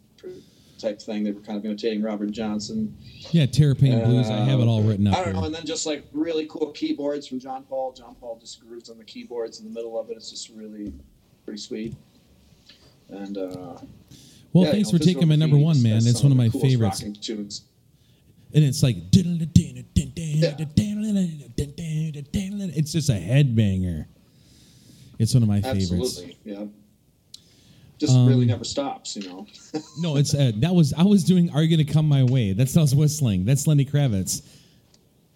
type 0.78 1.00
thing. 1.00 1.25
They 1.25 1.32
were 1.32 1.40
kind 1.40 1.58
of 1.58 1.64
imitating 1.64 2.02
Robert 2.02 2.30
Johnson. 2.30 2.94
Yeah, 3.30 3.46
Terraplane 3.46 4.04
Blues. 4.04 4.28
I 4.28 4.37
have 4.37 4.61
it 4.61 4.66
all 4.66 4.82
written 4.82 5.06
up. 5.06 5.16
I 5.16 5.25
don't 5.25 5.35
know, 5.35 5.44
and 5.44 5.54
then 5.54 5.64
just 5.64 5.87
like 5.87 6.04
really 6.12 6.46
cool 6.46 6.73
keyboards 6.73 7.26
from 7.26 7.40
John 7.40 7.64
Paul. 7.64 7.92
John 7.92 8.14
Paul 8.20 8.38
just 8.40 8.61
grooves 8.61 8.90
on 8.90 8.99
the 8.99 9.04
keyboards 9.04 9.61
in 9.61 9.66
the 9.66 9.73
middle 9.73 9.99
of 9.99 10.11
it. 10.11 10.16
It's 10.16 10.30
just 10.30 10.50
really 10.50 10.92
pretty 11.44 11.58
sweet. 11.61 11.94
And 13.08 13.38
uh, 13.38 13.78
Well, 14.52 14.64
yeah, 14.64 14.73
thanks 14.73 14.92
you 14.92 14.99
for 14.99 15.04
taking 15.04 15.28
my 15.28 15.37
number 15.37 15.56
one, 15.56 15.82
man. 15.82 15.99
It's 15.99 16.23
one 16.23 16.32
of 16.32 16.38
my 16.38 16.49
coolest 16.49 16.66
favorites. 16.73 17.00
rocking 17.00 17.14
tunes 17.14 17.62
and 18.55 18.65
it's 18.65 18.83
like 18.83 18.97
it's 22.76 22.93
just 22.93 23.09
a 23.09 23.15
headbanger. 23.15 24.07
It's 25.19 25.35
one 25.35 25.43
of 25.43 25.49
my 25.49 25.61
favorites. 25.61 25.93
Absolutely, 25.93 26.38
yeah. 26.45 26.65
Just 27.99 28.15
um, 28.15 28.29
really 28.29 28.45
never 28.45 28.65
stops, 28.65 29.17
you 29.17 29.26
know. 29.29 29.47
no, 29.99 30.17
it's 30.17 30.35
uh, 30.35 30.53
that 30.57 30.75
was 30.75 30.93
I 30.93 31.03
was 31.03 31.25
doing 31.25 31.50
"Are 31.50 31.62
You 31.62 31.76
Gonna 31.76 31.91
Come 31.91 32.07
My 32.07 32.23
Way." 32.25 32.53
That's 32.53 32.76
I 32.76 32.83
was 32.83 32.95
whistling. 32.95 33.45
That's 33.47 33.67
Lenny 33.67 33.87
Kravitz. 33.87 34.43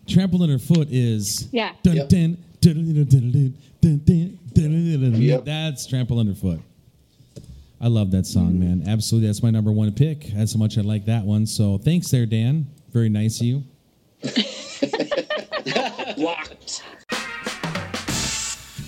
Trampled 0.07 0.43
Underfoot 0.43 0.89
is 0.91 1.49
yeah. 1.53 1.73
Dun, 1.83 2.09
dun. 2.09 2.37
That's 5.45 5.87
Trample 5.87 6.19
Underfoot. 6.19 6.61
I 7.81 7.89
love 7.89 8.11
that 8.11 8.27
song, 8.27 8.61
man. 8.61 8.85
Absolutely. 8.87 9.29
That's 9.29 9.43
my 9.43 9.49
number 9.51 9.73
one 9.73 9.91
pick. 9.93 10.27
That's 10.35 10.53
how 10.53 10.59
much 10.59 10.77
I 10.77 10.83
like 10.83 11.07
that 11.07 11.25
one. 11.25 11.47
So 11.47 11.79
thanks 11.79 12.11
there, 12.11 12.27
Dan. 12.27 12.67
Very 12.93 13.09
nice 13.09 13.41
of 13.41 13.47
you. 13.47 13.63
Locked. 16.17 16.83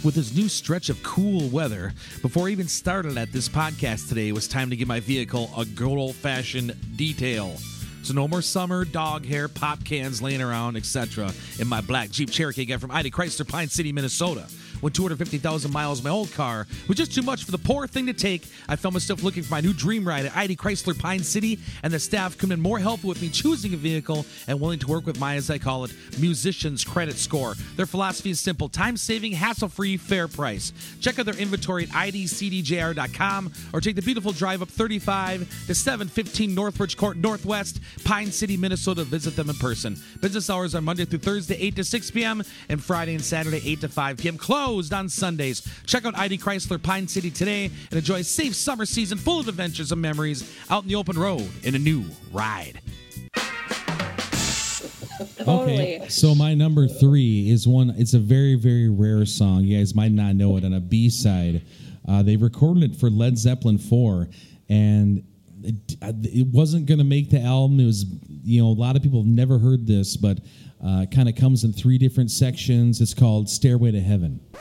With 0.04 0.16
this 0.16 0.34
new 0.34 0.48
stretch 0.48 0.88
of 0.88 1.00
cool 1.04 1.48
weather, 1.50 1.92
before 2.22 2.48
I 2.48 2.50
even 2.50 2.66
started 2.66 3.16
at 3.16 3.32
this 3.32 3.48
podcast 3.48 4.08
today, 4.08 4.28
it 4.28 4.32
was 4.32 4.48
time 4.48 4.70
to 4.70 4.76
give 4.76 4.88
my 4.88 4.98
vehicle 4.98 5.48
a 5.56 5.64
good 5.64 5.96
old 5.96 6.16
fashioned 6.16 6.74
detail. 6.96 7.56
So 8.02 8.12
no 8.12 8.26
more 8.26 8.42
summer 8.42 8.84
dog 8.84 9.24
hair, 9.24 9.46
pop 9.46 9.84
cans 9.84 10.20
laying 10.20 10.42
around, 10.42 10.76
etc. 10.76 11.32
In 11.60 11.68
my 11.68 11.80
black 11.80 12.10
Jeep 12.10 12.30
Cherokee 12.32 12.62
I 12.62 12.64
got 12.64 12.80
from 12.80 12.90
Ida 12.90 13.10
Chrysler, 13.10 13.46
Pine 13.46 13.68
City, 13.68 13.92
Minnesota. 13.92 14.48
When 14.82 14.92
250,000 14.92 15.72
miles 15.72 16.02
my 16.02 16.10
old 16.10 16.32
car 16.32 16.66
was 16.88 16.96
just 16.96 17.14
too 17.14 17.22
much 17.22 17.44
for 17.44 17.52
the 17.52 17.58
poor 17.58 17.86
thing 17.86 18.06
to 18.06 18.12
take, 18.12 18.48
I 18.68 18.74
found 18.74 18.94
myself 18.94 19.22
looking 19.22 19.44
for 19.44 19.52
my 19.52 19.60
new 19.60 19.72
dream 19.72 20.06
ride 20.06 20.26
at 20.26 20.36
Ida 20.36 20.56
Chrysler, 20.56 20.98
Pine 20.98 21.22
City, 21.22 21.60
and 21.84 21.92
the 21.92 22.00
staff 22.00 22.36
come 22.36 22.50
in 22.50 22.60
more 22.60 22.80
helpful 22.80 23.08
with 23.08 23.22
me 23.22 23.28
choosing 23.28 23.74
a 23.74 23.76
vehicle 23.76 24.26
and 24.48 24.60
willing 24.60 24.80
to 24.80 24.88
work 24.88 25.06
with 25.06 25.20
my, 25.20 25.36
as 25.36 25.50
I 25.50 25.58
call 25.58 25.84
it, 25.84 25.94
musician's 26.18 26.82
credit 26.84 27.14
score. 27.14 27.54
Their 27.76 27.86
philosophy 27.86 28.30
is 28.30 28.40
simple: 28.40 28.68
time-saving, 28.68 29.30
hassle-free, 29.32 29.98
fair 29.98 30.26
price. 30.26 30.72
Check 31.00 31.20
out 31.20 31.26
their 31.26 31.36
inventory 31.36 31.84
at 31.84 31.90
idcdjr.com 31.90 33.52
or 33.72 33.80
take 33.80 33.94
the 33.94 34.02
beautiful 34.02 34.32
drive 34.32 34.62
up 34.62 34.68
35 34.68 35.66
to 35.68 35.74
715 35.76 36.52
Northridge 36.56 36.96
Court 36.96 37.16
Northwest, 37.16 37.78
Pine 38.02 38.32
City, 38.32 38.56
Minnesota. 38.56 39.04
Visit 39.04 39.36
them 39.36 39.48
in 39.48 39.54
person. 39.56 39.96
Business 40.20 40.50
hours 40.50 40.74
are 40.74 40.80
Monday 40.80 41.04
through 41.04 41.20
Thursday, 41.20 41.54
8 41.54 41.76
to 41.76 41.84
6 41.84 42.10
p.m., 42.10 42.42
and 42.68 42.82
Friday 42.82 43.14
and 43.14 43.22
Saturday, 43.22 43.60
8 43.64 43.80
to 43.82 43.88
5 43.88 44.16
p.m. 44.16 44.36
Closed 44.72 44.94
on 44.94 45.06
Sundays. 45.06 45.68
Check 45.84 46.06
out 46.06 46.16
ID 46.16 46.38
Chrysler 46.38 46.82
Pine 46.82 47.06
City 47.06 47.30
today 47.30 47.66
and 47.66 47.92
enjoy 47.92 48.20
a 48.20 48.24
safe 48.24 48.54
summer 48.54 48.86
season 48.86 49.18
full 49.18 49.38
of 49.38 49.46
adventures 49.46 49.92
and 49.92 50.00
memories 50.00 50.50
out 50.70 50.84
in 50.84 50.88
the 50.88 50.94
open 50.94 51.18
road 51.18 51.46
in 51.62 51.74
a 51.74 51.78
new 51.78 52.06
ride. 52.32 52.80
Totally. 55.36 55.74
Okay, 55.74 56.08
so 56.08 56.34
my 56.34 56.54
number 56.54 56.88
three 56.88 57.50
is 57.50 57.68
one. 57.68 57.90
It's 57.98 58.14
a 58.14 58.18
very, 58.18 58.54
very 58.54 58.88
rare 58.88 59.26
song. 59.26 59.64
You 59.64 59.76
guys 59.76 59.94
might 59.94 60.12
not 60.12 60.36
know 60.36 60.56
it. 60.56 60.64
On 60.64 60.72
a 60.72 60.80
B 60.80 61.10
side, 61.10 61.60
uh, 62.08 62.22
they 62.22 62.38
recorded 62.38 62.82
it 62.82 62.96
for 62.96 63.10
Led 63.10 63.36
Zeppelin 63.36 63.76
four, 63.76 64.30
and 64.70 65.22
it, 65.62 65.74
it 66.00 66.46
wasn't 66.46 66.86
going 66.86 66.96
to 66.96 67.04
make 67.04 67.28
the 67.28 67.42
album. 67.42 67.78
It 67.78 67.84
was, 67.84 68.06
you 68.42 68.62
know, 68.62 68.68
a 68.68 68.72
lot 68.72 68.96
of 68.96 69.02
people 69.02 69.20
have 69.20 69.28
never 69.28 69.58
heard 69.58 69.86
this, 69.86 70.16
but 70.16 70.38
uh, 70.82 71.06
kind 71.12 71.28
of 71.28 71.36
comes 71.36 71.64
in 71.64 71.72
three 71.72 71.98
different 71.98 72.30
sections. 72.30 73.00
It's 73.00 73.14
called 73.14 73.48
"Stairway 73.48 73.92
to 73.92 74.00
Heaven." 74.00 74.40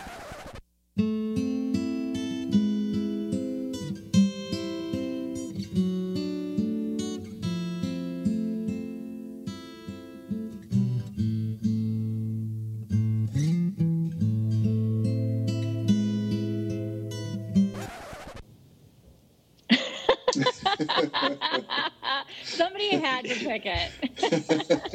Somebody 22.43 22.95
had 22.95 23.25
to 23.25 23.35
pick 23.35 23.63
it. 23.65 24.81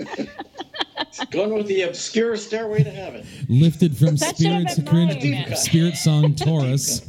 Going 1.36 1.52
with 1.52 1.66
the 1.66 1.82
obscure 1.82 2.34
Stairway 2.38 2.82
to 2.82 2.90
Heaven. 2.90 3.26
lifted 3.50 3.94
from 3.94 4.16
That 4.16 4.38
should 4.38 4.46
have 4.46 4.70
Spirit's 4.70 4.88
Cringe- 4.88 5.56
Spirit 5.58 5.96
Song 5.96 6.34
Taurus. 6.34 7.02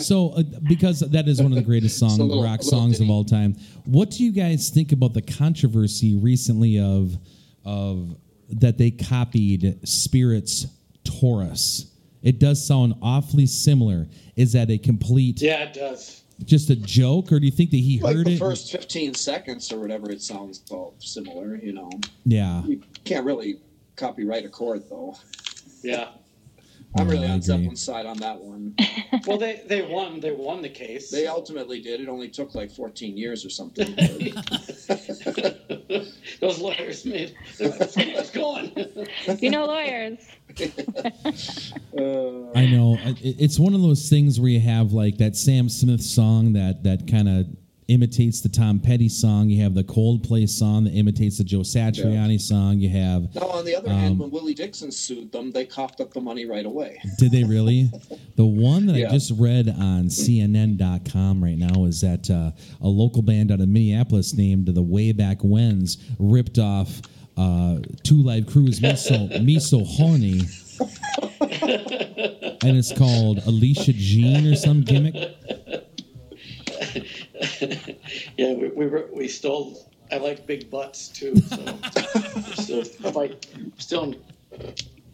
So, 0.00 0.30
uh, 0.30 0.42
because 0.66 1.00
that 1.00 1.28
is 1.28 1.40
one 1.42 1.52
of 1.52 1.56
the 1.56 1.62
greatest 1.62 1.98
song, 1.98 2.18
little- 2.18 2.42
rock 2.42 2.60
a 2.60 2.64
little 2.64 2.78
songs 2.80 3.00
of 3.00 3.10
all 3.10 3.22
time, 3.24 3.54
what 3.84 4.10
do 4.10 4.24
you 4.24 4.32
guys 4.32 4.70
think 4.70 4.92
about 4.92 5.12
the 5.12 5.20
controversy 5.22 6.14
recently 6.16 6.78
of 6.78 7.18
of 7.64 8.16
that 8.50 8.76
they 8.78 8.90
copied 8.90 9.78
Spirit's 9.86 10.66
Taurus? 11.04 11.86
It 12.22 12.38
does 12.38 12.64
sound 12.64 12.94
awfully 13.02 13.46
similar. 13.46 14.08
Is 14.36 14.52
that 14.52 14.70
a 14.70 14.78
complete? 14.78 15.40
Yeah, 15.42 15.64
it 15.64 15.74
does. 15.74 16.21
Just 16.44 16.70
a 16.70 16.76
joke, 16.76 17.30
or 17.32 17.38
do 17.40 17.46
you 17.46 17.52
think 17.52 17.70
that 17.70 17.76
he 17.78 18.00
Like 18.00 18.16
heard 18.16 18.26
the 18.26 18.32
it? 18.34 18.38
first 18.38 18.72
15 18.72 19.14
seconds 19.14 19.72
or 19.72 19.78
whatever, 19.80 20.10
it 20.10 20.22
sounds 20.22 20.62
all 20.70 20.94
similar, 20.98 21.56
you 21.56 21.72
know. 21.72 21.90
yeah, 22.24 22.62
You 22.64 22.82
can't 23.04 23.24
really 23.24 23.60
copyright 23.96 24.44
a 24.44 24.48
chord, 24.48 24.82
though. 24.90 25.16
Yeah. 25.82 26.08
I'm 26.98 27.08
really 27.08 27.24
on 27.24 27.32
agree. 27.38 27.42
Zeppelin's 27.42 27.82
side 27.82 28.04
on 28.06 28.18
that 28.18 28.38
one. 28.40 28.74
Well, 29.26 29.38
they, 29.38 29.62
they 29.66 29.82
won. 29.82 30.18
They 30.20 30.32
won 30.32 30.62
the 30.62 30.68
case. 30.70 31.08
They 31.10 31.26
ultimately 31.28 31.80
did. 31.80 32.00
It 32.00 32.08
only 32.08 32.28
took 32.28 32.54
like 32.56 32.72
14 32.72 33.16
years 33.16 33.44
or 33.44 33.50
something. 33.50 33.94
Those 36.42 36.58
lawyers 36.58 37.04
made. 37.06 37.34
It's 37.60 38.30
going. 38.30 38.72
You 39.40 39.50
know, 39.50 39.64
lawyers. 39.64 40.18
I 42.54 42.66
know. 42.66 42.98
It- 43.22 43.36
It's 43.38 43.58
one 43.60 43.74
of 43.74 43.80
those 43.82 44.08
things 44.08 44.40
where 44.40 44.50
you 44.50 44.58
have 44.60 44.92
like 44.92 45.18
that 45.18 45.36
Sam 45.36 45.68
Smith 45.68 46.02
song 46.02 46.52
that 46.54 46.82
that 46.82 47.06
kind 47.06 47.28
of 47.28 47.46
imitates 47.88 48.40
the 48.40 48.48
Tom 48.48 48.78
Petty 48.80 49.08
song. 49.08 49.50
You 49.50 49.62
have 49.62 49.74
the 49.74 49.84
Coldplay 49.84 50.48
song 50.48 50.84
that 50.84 50.92
imitates 50.92 51.38
the 51.38 51.44
Joe 51.44 51.60
Satriani 51.60 52.40
song. 52.40 52.78
You 52.78 52.88
have. 52.90 53.34
now, 53.34 53.48
on 53.48 53.64
the 53.64 53.74
other 53.74 53.90
Um, 53.90 53.96
hand, 53.98 54.18
when 54.18 54.30
Willie 54.30 54.54
Dixon 54.54 54.90
sued 54.92 55.32
them, 55.32 55.50
they 55.50 55.64
coughed 55.66 56.00
up 56.00 56.12
the 56.14 56.20
money 56.20 56.46
right 56.46 56.64
away. 56.64 57.00
Did 57.18 57.32
they 57.32 57.44
really? 57.44 57.90
The 58.34 58.46
one 58.46 58.86
that 58.86 58.96
I 58.96 59.10
just 59.12 59.32
read 59.38 59.68
on 59.68 60.04
CNN.com 60.06 61.44
right 61.44 61.58
now 61.58 61.84
is 61.84 62.00
that 62.00 62.30
uh, 62.30 62.52
a 62.80 62.88
local 62.88 63.20
band 63.20 63.52
out 63.52 63.60
of 63.60 63.68
Minneapolis 63.68 64.32
named 64.32 64.66
the 64.66 64.82
Wayback 64.82 65.44
Wens 65.44 65.98
ripped 66.18 66.58
off 66.58 67.02
uh, 67.36 67.80
Two 68.04 68.22
Live 68.22 68.46
Crew's 68.46 68.80
Me 68.80 68.96
So, 68.96 69.26
Me 69.42 69.58
So 69.58 69.84
Horny. 69.84 70.40
and 71.50 72.76
it's 72.78 72.96
called 72.96 73.42
Alicia 73.46 73.92
Jean 73.92 74.46
or 74.46 74.56
some 74.56 74.82
gimmick. 74.82 75.36
Yeah, 78.36 78.54
we, 78.54 78.68
we 78.68 78.86
were 78.86 79.08
we 79.12 79.28
stole. 79.28 79.88
I 80.10 80.18
like 80.18 80.46
big 80.46 80.70
butts 80.70 81.08
too. 81.08 81.36
So 81.36 81.56
we're 82.34 82.54
still 82.54 82.84
fight. 82.84 83.46
Still 83.78 84.14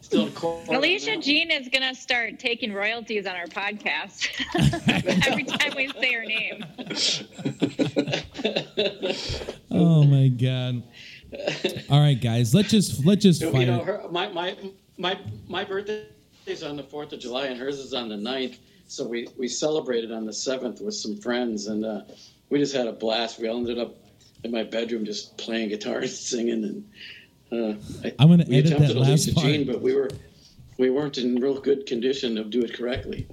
still 0.01 0.27
in 0.27 0.33
court. 0.33 0.67
Alicia 0.67 1.11
that. 1.11 1.21
Jean 1.21 1.51
is 1.51 1.69
going 1.69 1.87
to 1.87 1.95
start 1.99 2.39
taking 2.39 2.73
royalties 2.73 3.25
on 3.25 3.35
our 3.35 3.45
podcast 3.45 4.27
every 5.27 5.43
time 5.43 5.73
we 5.75 5.87
say 5.89 6.13
her 6.13 6.25
name. 6.25 6.65
Oh 9.71 10.03
my 10.03 10.27
god! 10.27 10.83
All 11.89 11.99
right, 11.99 12.19
guys, 12.19 12.53
let's 12.53 12.69
just 12.69 13.05
let's 13.05 13.23
just 13.23 13.41
You 13.41 13.65
know, 13.65 13.83
her, 13.83 14.01
my 14.11 14.29
my 14.29 14.57
my 14.97 15.17
my 15.47 15.63
birthday 15.63 16.05
is 16.45 16.63
on 16.63 16.75
the 16.75 16.83
Fourth 16.83 17.13
of 17.13 17.19
July, 17.19 17.45
and 17.45 17.59
hers 17.59 17.79
is 17.79 17.93
on 17.93 18.09
the 18.09 18.15
9th. 18.15 18.57
So 18.89 19.07
we 19.07 19.27
we 19.37 19.47
celebrated 19.47 20.11
on 20.11 20.25
the 20.25 20.33
seventh 20.33 20.81
with 20.81 20.95
some 20.95 21.15
friends, 21.15 21.67
and 21.67 21.85
uh, 21.85 22.01
we 22.49 22.57
just 22.57 22.75
had 22.75 22.87
a 22.87 22.91
blast. 22.91 23.39
We 23.39 23.47
all 23.47 23.57
ended 23.57 23.77
up 23.77 23.95
in 24.43 24.51
my 24.51 24.63
bedroom 24.63 25.05
just 25.05 25.37
playing 25.37 25.69
guitar 25.69 25.99
and 25.99 26.09
singing, 26.09 26.83
and 27.51 27.77
uh, 27.77 27.79
I, 28.03 28.13
I'm 28.17 28.29
gonna 28.29 28.45
we 28.47 28.57
edit 28.57 28.73
attempted 28.73 28.95
that 28.95 28.99
last 28.99 29.27
Alicia 29.27 29.33
part. 29.35 29.45
Jean, 29.45 29.67
but 29.67 29.79
we 29.81 29.95
were 29.95 30.09
we 30.79 30.89
weren't 30.89 31.19
in 31.19 31.35
real 31.35 31.61
good 31.61 31.85
condition 31.85 32.35
to 32.37 32.43
do 32.43 32.63
it 32.63 32.73
correctly. 32.73 33.27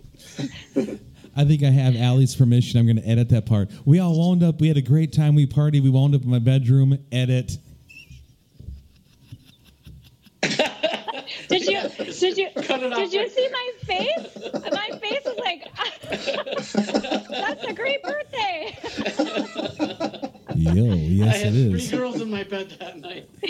I 1.39 1.45
think 1.45 1.63
I 1.63 1.71
have 1.71 1.97
Allie's 1.97 2.37
permission. 2.37 2.79
I'm 2.79 2.87
going 2.87 2.97
to 2.97 3.07
edit 3.07 3.29
that 3.29 3.45
part. 3.45 3.71
We 3.85 3.99
all 3.99 4.19
wound 4.19 4.43
up. 4.43 4.59
We 4.59 4.69
had 4.69 4.79
a 4.79 4.83
great 4.83 5.13
time. 5.13 5.35
We 5.35 5.47
partied. 5.47 5.83
We 5.83 5.91
wound 5.91 6.15
up 6.15 6.23
in 6.23 6.31
my 6.31 6.39
bedroom. 6.39 6.99
Edit. 7.13 7.59
Did 11.49 11.67
you? 11.67 11.89
Did 12.13 12.39
you? 12.39 12.49
Cut 12.63 12.83
it 12.83 12.93
off 12.93 12.99
Did 12.99 13.13
you 13.13 13.29
see 13.29 13.49
my 13.51 13.71
face? 13.85 14.37
My 14.73 14.99
face 14.99 15.21
was 15.25 15.39
like, 15.39 15.69
"That's 17.31 17.65
a 17.65 17.73
great 17.73 18.03
birthday." 18.03 18.77
Yo, 20.77 20.85
I 20.93 20.95
yes, 20.95 21.43
had 21.43 21.55
it 21.55 21.71
three 21.71 21.89
girls 21.89 22.21
in 22.21 22.31
my 22.31 22.43
bed 22.43 22.69
that 22.81 22.99
night. 22.99 23.31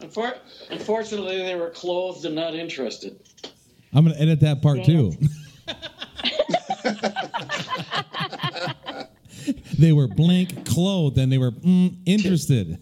Unfor- 0.00 0.38
Unfortunately, 0.68 1.36
they 1.42 1.54
were 1.54 1.70
clothed 1.70 2.24
and 2.24 2.34
not 2.34 2.54
interested. 2.54 3.20
I'm 3.92 4.04
going 4.04 4.16
to 4.16 4.22
edit 4.22 4.40
that 4.40 4.60
part 4.62 4.82
too. 4.82 5.12
they 9.78 9.92
were 9.92 10.08
blank 10.08 10.66
clothed 10.66 11.18
and 11.18 11.30
they 11.30 11.38
were 11.38 11.52
mm, 11.52 11.94
interested. 12.04 12.80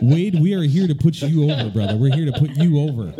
Wade, 0.00 0.40
we 0.40 0.54
are 0.54 0.62
here 0.62 0.88
to 0.88 0.94
put 0.94 1.20
you 1.20 1.50
over, 1.50 1.68
brother. 1.68 1.96
We're 1.96 2.14
here 2.14 2.24
to 2.32 2.38
put 2.38 2.56
you 2.56 2.80
over. 2.80 3.12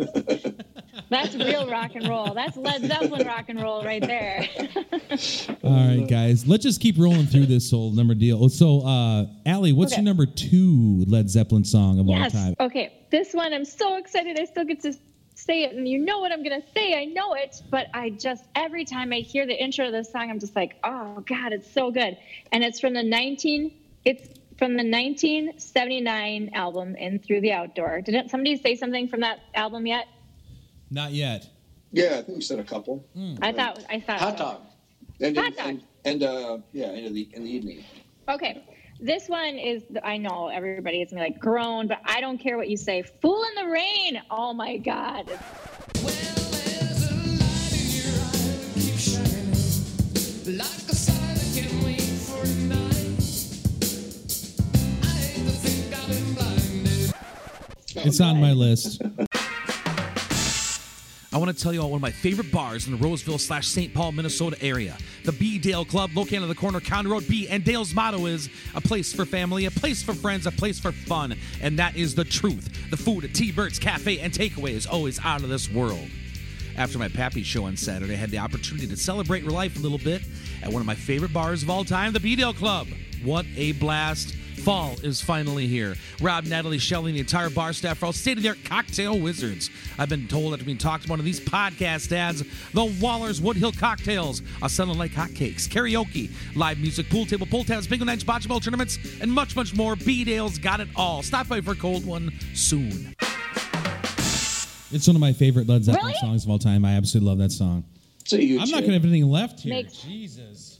That's 1.15 1.33
real 1.35 1.69
rock 1.69 1.95
and 1.95 2.09
roll. 2.09 2.33
That's 2.33 2.57
Led 2.57 2.85
Zeppelin 2.85 3.25
rock 3.25 3.45
and 3.47 3.61
roll 3.61 3.85
right 3.85 4.01
there. 4.01 4.47
All 5.63 5.71
right, 5.71 6.05
guys, 6.09 6.45
let's 6.45 6.63
just 6.63 6.81
keep 6.81 6.97
rolling 6.97 7.25
through 7.25 7.45
this 7.45 7.71
whole 7.71 7.91
number 7.91 8.13
deal. 8.13 8.49
So, 8.49 8.81
uh, 8.85 9.27
Allie, 9.45 9.71
what's 9.71 9.93
Okay. 9.93 10.01
your 10.01 10.05
number 10.05 10.25
two 10.25 11.05
Led 11.07 11.29
Zeppelin 11.29 11.63
song 11.63 11.99
of 11.99 12.07
yes. 12.07 12.35
all 12.35 12.41
time? 12.41 12.55
Okay. 12.59 12.91
This 13.11 13.33
one, 13.33 13.53
I'm 13.53 13.63
so 13.63 13.95
excited. 13.95 14.37
I 14.37 14.43
still 14.43 14.65
get 14.65 14.81
to 14.81 14.93
say 15.35 15.63
it, 15.63 15.73
and 15.73 15.87
you 15.87 15.99
know 15.99 16.19
what 16.19 16.33
I'm 16.33 16.43
gonna 16.43 16.63
say. 16.73 16.99
I 16.99 17.05
know 17.05 17.33
it, 17.33 17.61
but 17.69 17.87
I 17.93 18.09
just 18.09 18.43
every 18.55 18.83
time 18.83 19.13
I 19.13 19.19
hear 19.19 19.45
the 19.45 19.55
intro 19.57 19.85
of 19.85 19.93
this 19.93 20.11
song, 20.11 20.29
I'm 20.29 20.39
just 20.39 20.55
like, 20.55 20.75
oh 20.83 21.23
god, 21.27 21.53
it's 21.53 21.71
so 21.71 21.91
good. 21.91 22.17
And 22.51 22.61
it's 22.61 22.81
from 22.81 22.93
the 22.93 23.03
19. 23.03 23.71
It's 24.03 24.27
from 24.57 24.71
the 24.71 24.83
1979 24.83 26.51
album 26.53 26.95
"In 26.97 27.19
Through 27.19 27.41
the 27.41 27.53
Outdoor." 27.53 28.01
Didn't 28.01 28.29
somebody 28.29 28.57
say 28.57 28.75
something 28.75 29.07
from 29.07 29.21
that 29.21 29.39
album 29.53 29.87
yet? 29.87 30.07
Not 30.95 31.11
yet. 31.11 31.45
yeah, 31.91 32.19
I 32.19 32.21
think 32.21 32.37
we 32.37 32.41
said 32.41 32.57
a 32.57 32.63
couple. 32.63 33.05
I 33.41 33.51
thought 33.51 33.83
I 33.89 33.99
thought 33.99 34.19
Hot 34.21 34.37
so. 34.37 34.43
dog. 34.45 34.61
And, 35.19 35.37
Hot 35.37 35.47
in, 35.47 35.53
dog. 35.53 35.67
and, 35.67 35.83
and 36.05 36.23
uh, 36.23 36.57
yeah, 36.71 36.91
in 36.93 37.13
the, 37.13 37.29
in 37.33 37.43
the 37.43 37.51
evening. 37.51 37.83
Okay. 38.29 38.63
This 39.01 39.27
one 39.27 39.57
is, 39.57 39.83
I 40.05 40.15
know 40.15 40.47
everybody 40.47 41.01
is 41.01 41.11
gonna 41.11 41.25
be 41.25 41.31
like 41.31 41.39
groan, 41.41 41.87
but 41.87 41.99
I 42.05 42.21
don't 42.21 42.37
care 42.37 42.55
what 42.55 42.69
you 42.69 42.77
say. 42.77 43.03
Fool 43.21 43.43
in 43.43 43.65
the 43.65 43.69
Rain. 43.69 44.21
Oh 44.31 44.53
my 44.53 44.77
God. 44.77 45.29
It's 57.97 58.21
on 58.21 58.39
my 58.39 58.53
list. 58.53 59.01
I 61.35 61.37
want 61.37 61.51
to 61.51 61.61
tell 61.61 61.73
you 61.73 61.81
about 61.81 61.91
one 61.91 61.97
of 61.97 62.01
my 62.01 62.11
favorite 62.11 62.49
bars 62.49 62.87
in 62.87 62.93
the 62.93 62.97
Roseville 62.97 63.37
slash 63.37 63.67
St. 63.67 63.93
Paul, 63.93 64.13
Minnesota 64.13 64.55
area. 64.61 64.97
The 65.25 65.33
B 65.33 65.59
Dale 65.59 65.83
Club, 65.83 66.11
located 66.15 66.43
on 66.43 66.47
the 66.47 66.55
corner 66.55 66.77
of 66.77 66.85
County 66.85 67.09
Road 67.09 67.27
B. 67.27 67.49
And 67.49 67.61
Dale's 67.61 67.93
motto 67.93 68.25
is 68.25 68.47
a 68.73 68.79
place 68.79 69.11
for 69.11 69.25
family, 69.25 69.65
a 69.65 69.71
place 69.71 70.01
for 70.01 70.13
friends, 70.13 70.45
a 70.45 70.51
place 70.51 70.79
for 70.79 70.93
fun. 70.93 71.35
And 71.61 71.77
that 71.77 71.97
is 71.97 72.15
the 72.15 72.23
truth. 72.23 72.89
The 72.89 72.95
food 72.95 73.25
at 73.25 73.33
T 73.33 73.51
Bert's 73.51 73.79
Cafe 73.79 74.17
and 74.19 74.31
Takeaway 74.31 74.71
is 74.71 74.87
always 74.87 75.19
out 75.25 75.43
of 75.43 75.49
this 75.49 75.69
world. 75.69 76.07
After 76.77 76.97
my 76.97 77.09
Pappy 77.09 77.43
show 77.43 77.65
on 77.65 77.75
Saturday, 77.75 78.13
I 78.13 78.17
had 78.17 78.31
the 78.31 78.39
opportunity 78.39 78.87
to 78.87 78.95
celebrate 78.95 79.43
life 79.43 79.75
a 79.75 79.81
little 79.81 79.97
bit 79.97 80.21
at 80.63 80.71
one 80.71 80.79
of 80.79 80.85
my 80.85 80.95
favorite 80.95 81.33
bars 81.33 81.63
of 81.63 81.69
all 81.69 81.83
time, 81.83 82.13
the 82.13 82.21
B 82.21 82.37
Dale 82.37 82.53
Club. 82.53 82.87
What 83.25 83.45
a 83.57 83.73
blast! 83.73 84.37
Fall 84.57 84.95
is 85.03 85.21
finally 85.21 85.67
here. 85.67 85.95
Rob, 86.21 86.45
Natalie, 86.45 86.77
Shelley, 86.79 87.11
and 87.11 87.15
the 87.17 87.19
entire 87.21 87.49
bar 87.49 87.73
staff 87.73 88.01
are 88.01 88.07
all 88.07 88.13
state 88.13 88.37
of 88.37 88.43
the 88.43 88.49
art 88.49 88.57
cocktail 88.65 89.19
wizards. 89.19 89.69
I've 89.97 90.09
been 90.09 90.27
told 90.27 90.53
after 90.53 90.65
being 90.65 90.77
talked 90.77 91.05
about 91.05 91.19
in 91.19 91.25
these 91.25 91.39
podcast 91.39 92.11
ads, 92.11 92.43
the 92.73 92.85
Waller's 93.01 93.41
Woodhill 93.41 93.77
cocktails 93.77 94.41
are 94.61 94.69
selling 94.69 94.97
like 94.97 95.11
hotcakes. 95.11 95.67
Karaoke, 95.67 96.31
live 96.55 96.79
music, 96.79 97.09
pool 97.09 97.25
table, 97.25 97.45
pool 97.45 97.63
tabs, 97.63 97.87
bingo 97.87 98.05
nights, 98.05 98.23
bocce 98.23 98.47
ball 98.47 98.59
tournaments, 98.59 98.97
and 99.21 99.31
much, 99.31 99.55
much 99.55 99.75
more. 99.75 99.95
B 99.95 100.23
Dale's 100.23 100.57
got 100.57 100.79
it 100.79 100.87
all. 100.95 101.21
Stop 101.21 101.47
by 101.47 101.61
for 101.61 101.71
a 101.71 101.75
cold 101.75 102.05
one 102.05 102.31
soon. 102.53 103.13
It's 104.91 105.07
one 105.07 105.15
of 105.15 105.19
my 105.19 105.33
favorite 105.33 105.67
Led 105.67 105.83
Zeppelin 105.83 106.05
Really? 106.07 106.19
songs 106.19 106.45
of 106.45 106.49
all 106.49 106.59
time. 106.59 106.85
I 106.85 106.93
absolutely 106.95 107.27
love 107.29 107.37
that 107.39 107.51
song. 107.51 107.83
So 108.23 108.37
you 108.37 108.59
I'm 108.59 108.69
not 108.69 108.79
going 108.81 108.85
to 108.87 108.93
have 108.93 109.03
anything 109.03 109.29
left 109.29 109.59
here. 109.59 109.73
Makes- 109.73 109.97
Jesus. 110.01 110.74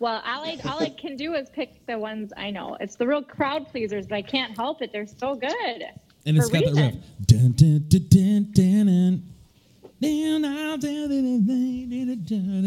Well, 0.00 0.22
all 0.24 0.44
I, 0.44 0.58
all 0.64 0.80
I 0.80 0.90
can 0.90 1.16
do 1.16 1.34
is 1.34 1.48
pick 1.50 1.84
the 1.86 1.98
ones 1.98 2.32
I 2.36 2.50
know. 2.50 2.76
It's 2.80 2.94
the 2.96 3.06
real 3.06 3.22
crowd 3.22 3.66
pleasers, 3.68 4.06
but 4.06 4.14
I 4.16 4.22
can't 4.22 4.56
help 4.56 4.80
it. 4.80 4.92
They're 4.92 5.06
so 5.06 5.34
good. 5.34 5.84
And 6.24 6.36
it's 6.36 6.48
got 6.50 6.64
that 6.64 6.74
riff. 6.74 6.94
Dun, 7.26 7.52
dun, 7.52 7.84
dun, 7.88 8.06
dun, 8.08 8.50
dun, 8.52 8.52
dun. 8.52 9.22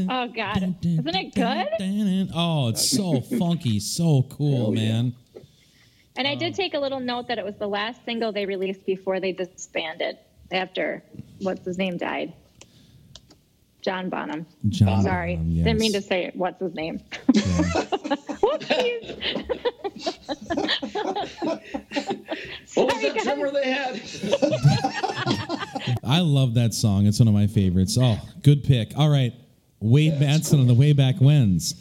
Oh, 0.10 0.28
God. 0.28 0.60
Dun, 0.60 0.76
dun, 0.82 1.00
Isn't 1.00 1.16
it 1.16 1.34
good? 1.36 1.68
dun, 1.80 2.28
dun. 2.28 2.30
Oh, 2.36 2.68
it's 2.70 2.90
so 2.90 3.22
funky, 3.22 3.80
so 3.80 4.24
cool, 4.24 4.74
man. 4.74 5.14
And 6.18 6.28
I 6.28 6.36
did 6.36 6.54
take 6.56 6.74
a 6.74 6.80
little 6.80 7.00
note 7.00 7.30
that 7.30 7.38
it 7.38 7.46
was 7.46 7.56
the 7.56 7.68
last 7.68 8.04
single 8.04 8.34
they 8.34 8.46
released 8.46 8.86
before 8.86 9.22
they 9.22 9.32
disbanded 9.32 10.18
after 10.52 11.02
what's 11.40 11.64
his 11.64 11.78
name 11.78 11.98
died. 11.98 12.34
John 13.82 14.10
Bonham. 14.10 14.46
John 14.70 15.04
Sorry, 15.04 15.36
Bonham, 15.36 15.52
yes. 15.52 15.66
didn't 15.66 15.80
mean 15.80 15.94
to 15.94 16.02
say 16.02 16.26
it. 16.26 16.36
What's 16.36 16.60
his 16.62 16.74
name? 16.74 17.00
Yeah. 17.34 17.42
Whoopsies. 18.42 19.48
What 22.74 22.86
was 22.86 22.94
Sorry, 22.94 23.04
that 23.04 23.16
guys. 23.16 23.24
drummer 23.24 23.52
they 23.52 23.70
had? 23.72 24.02
I 26.06 26.20
love 26.22 26.54
that 26.54 26.74
song. 26.74 27.06
It's 27.06 27.20
one 27.20 27.28
of 27.28 27.34
my 27.34 27.48
favorites. 27.48 27.98
Oh, 28.00 28.18
good 28.44 28.64
pick. 28.64 28.98
All 28.98 29.10
right. 29.10 29.34
Wade 29.82 30.18
Matson 30.20 30.60
on 30.62 30.68
the 30.68 30.74
way 30.74 30.94
back 30.94 31.16
wins. 31.20 31.76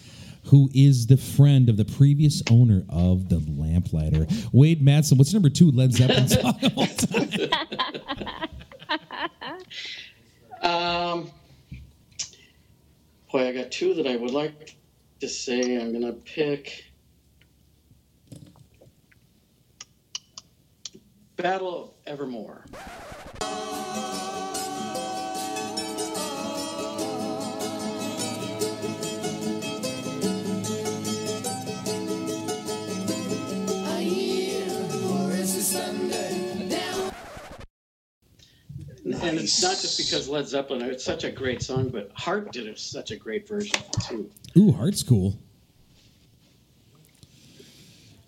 Who 0.47 0.69
is 0.75 1.07
the 1.07 1.17
friend 1.17 1.69
of 1.69 1.77
the 1.77 1.85
previous 1.85 2.43
owner 2.51 2.83
of 2.89 3.29
the 3.29 3.39
lamplighter? 3.57 4.27
Wade 4.53 4.83
Matson. 4.83 5.17
What's 5.17 5.33
number 5.33 5.49
two 5.51 5.71
Led 5.71 5.93
Zeppelin 5.93 6.29
song 6.29 6.59
of 6.63 6.77
all 6.77 6.87
time? 6.87 7.51
Um, 10.63 11.31
boy, 13.31 13.49
I 13.49 13.53
got 13.53 13.71
two 13.71 13.95
that 13.95 14.07
I 14.07 14.17
would 14.17 14.33
like 14.33 14.77
to 15.21 15.29
say. 15.29 15.81
I'm 15.81 15.93
gonna 15.93 16.13
pick 16.13 16.85
Battle 21.37 21.85
of 21.85 21.91
Evermore. 22.07 22.65
And 39.23 39.39
it's 39.39 39.63
not 39.63 39.79
just 39.79 39.99
because 39.99 40.29
Led 40.29 40.47
Zeppelin, 40.49 40.83
it's 40.83 41.05
such 41.05 41.25
a 41.25 41.31
great 41.31 41.63
song, 41.63 41.89
but 41.89 42.11
Heart 42.15 42.53
did 42.53 42.67
it 42.67 42.79
such 42.79 43.11
a 43.11 43.17
great 43.17 43.47
version 43.47 43.79
too. 44.03 44.31
Ooh, 44.57 44.73
Heart's 44.73 45.03
cool. 45.03 45.39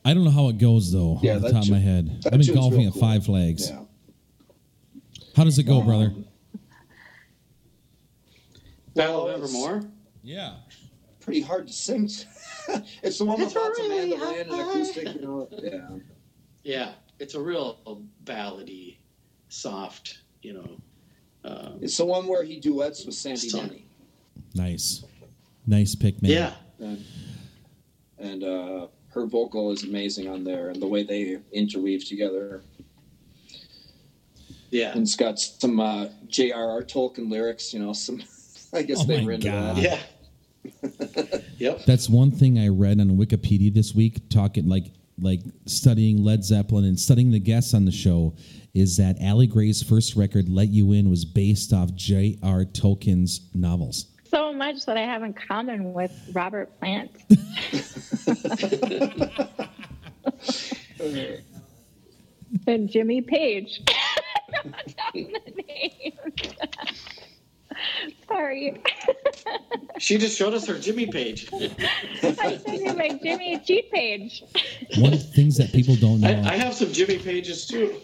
I 0.05 0.15
don't 0.15 0.25
know 0.25 0.31
how 0.31 0.49
it 0.49 0.59
goes 0.59 0.93
though. 0.93 1.19
Yeah, 1.23 1.37
off 1.37 1.43
the 1.43 1.49
that 1.49 1.55
top 1.55 1.65
of 1.65 1.71
my 1.71 1.79
head. 1.79 2.23
I've 2.27 2.33
been 2.33 2.41
tune's 2.43 2.51
golfing 2.51 2.79
real 2.81 2.89
at 2.89 2.93
cool. 2.95 3.03
Five 3.03 3.25
Flags. 3.25 3.71
Yeah. 3.71 3.85
How 5.37 5.45
does 5.45 5.59
it 5.59 5.65
go, 5.65 5.81
brother? 5.81 6.13
Battle 8.95 9.25
Well, 9.25 9.29
of 9.29 9.43
Evermore. 9.43 9.83
Yeah. 10.23 10.57
Pretty 11.21 11.41
hard 11.41 11.69
to 11.69 11.73
sing. 11.73 12.05
it's 13.03 13.19
the 13.19 13.25
one 13.25 13.39
with 13.39 13.47
It's 13.49 13.57
lots 13.57 13.79
of 13.79 13.87
really 13.87 14.11
mandolin 14.11 14.41
and 14.51 14.61
acoustic. 14.61 15.15
You 15.15 15.21
know. 15.21 15.49
Yeah. 15.63 15.89
Yeah, 16.65 16.93
it's 17.19 17.35
a 17.35 17.41
real 17.41 18.05
ballady, 18.25 18.99
soft, 19.49 20.19
you 20.43 20.53
know. 20.55 20.71
Um, 21.45 21.79
It's 21.81 21.97
the 21.97 22.05
one 22.05 22.27
where 22.29 22.45
he 22.45 22.61
duets 22.61 23.05
with 23.05 23.15
Sandy 23.15 23.49
Song. 23.49 23.69
Denny. 23.69 23.87
Nice. 24.55 25.05
Nice 25.67 25.95
pick, 25.95 26.21
man. 26.23 26.31
yeah, 26.31 26.55
and, 26.81 27.05
and 28.19 28.45
uh, 28.45 28.87
her 29.09 29.27
vocal 29.27 29.71
is 29.73 29.85
amazing 29.85 30.29
on 30.29 30.45
there, 30.45 30.71
and 30.71 30.81
the 30.83 30.87
way 30.87 31.03
they 31.05 31.39
interweave 31.53 32.05
together. 32.09 32.63
yeah, 34.71 34.93
And 34.93 35.03
it's 35.03 35.17
got 35.17 35.39
some 35.39 35.79
uh, 35.81 36.09
J.R.R. 36.29 36.83
Tolkien 36.83 37.31
lyrics. 37.31 37.73
You 37.73 37.81
know, 37.81 37.93
some. 37.93 38.23
I 38.75 38.81
guess 38.83 39.01
Oh 39.01 39.05
they 39.05 39.19
my 39.21 39.27
were 39.27 39.33
into 39.33 39.49
God. 39.49 39.77
that. 39.77 39.83
yeah. 39.83 41.39
yep. 41.59 41.85
That's 41.85 42.09
one 42.09 42.31
thing 42.31 42.59
I 42.59 42.69
read 42.69 43.01
on 43.01 43.11
Wikipedia 43.19 43.73
this 43.75 43.95
week, 43.95 44.29
talking 44.31 44.67
like 44.69 44.87
like 45.19 45.41
studying 45.67 46.23
Led 46.23 46.45
Zeppelin 46.45 46.85
and 46.85 46.99
studying 46.99 47.31
the 47.31 47.41
guests 47.41 47.75
on 47.75 47.85
the 47.85 47.93
show, 47.93 48.35
is 48.75 48.97
that 48.97 49.21
Allie 49.21 49.47
Gray's 49.47 49.83
first 49.83 50.17
record, 50.17 50.49
"Let 50.49 50.69
You 50.69 50.93
In," 50.93 51.11
was 51.11 51.25
based 51.25 51.73
off 51.73 51.95
J.R. 51.95 52.65
Tolkien's 52.65 53.49
novels. 53.55 54.07
So 54.25 54.53
much 54.53 54.87
that 54.87 54.97
I 54.97 55.03
have 55.03 55.23
in 55.23 55.35
common 55.35 55.93
with 55.93 56.13
Robert 56.33 56.79
Plant. 56.81 57.11
and 62.67 62.89
Jimmy 62.89 63.21
Page. 63.21 63.83
Sorry. 68.29 68.81
She 69.99 70.19
just 70.19 70.37
showed 70.37 70.55
us 70.55 70.67
her 70.67 70.79
Jimmy 70.79 71.07
page. 71.07 71.49
I 71.53 72.57
sent 72.57 72.83
you 72.83 72.95
my 72.95 73.11
Jimmy 73.23 73.59
cheat 73.65 73.91
page. 73.93 74.43
One 74.99 75.13
of 75.13 75.21
the 75.21 75.33
things 75.35 75.57
that 75.59 75.73
people 75.73 75.97
don't 75.97 76.21
know, 76.21 76.29
I, 76.29 76.53
I 76.53 76.57
have 76.57 76.75
some 76.75 76.93
Jimmy 76.93 77.19
pages 77.19 77.67
too. 77.67 77.95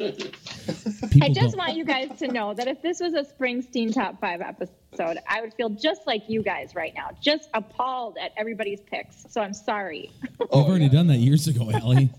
I 1.22 1.28
just 1.28 1.40
don't. 1.40 1.56
want 1.56 1.74
you 1.74 1.84
guys 1.84 2.10
to 2.18 2.28
know 2.28 2.54
that 2.54 2.68
if 2.68 2.82
this 2.82 3.00
was 3.00 3.14
a 3.14 3.22
Springsteen 3.22 3.92
top 3.92 4.20
five 4.20 4.40
episode, 4.40 5.18
I 5.28 5.40
would 5.40 5.54
feel 5.54 5.70
just 5.70 6.06
like 6.06 6.28
you 6.28 6.42
guys 6.42 6.74
right 6.74 6.92
now, 6.94 7.10
just 7.20 7.48
appalled 7.54 8.16
at 8.20 8.32
everybody's 8.36 8.80
picks. 8.80 9.24
So 9.30 9.40
I'm 9.40 9.54
sorry. 9.54 10.10
We've 10.38 10.48
oh, 10.52 10.64
already 10.64 10.88
done 10.88 11.06
that 11.08 11.18
years 11.18 11.48
ago, 11.48 11.70
Allie. 11.72 12.10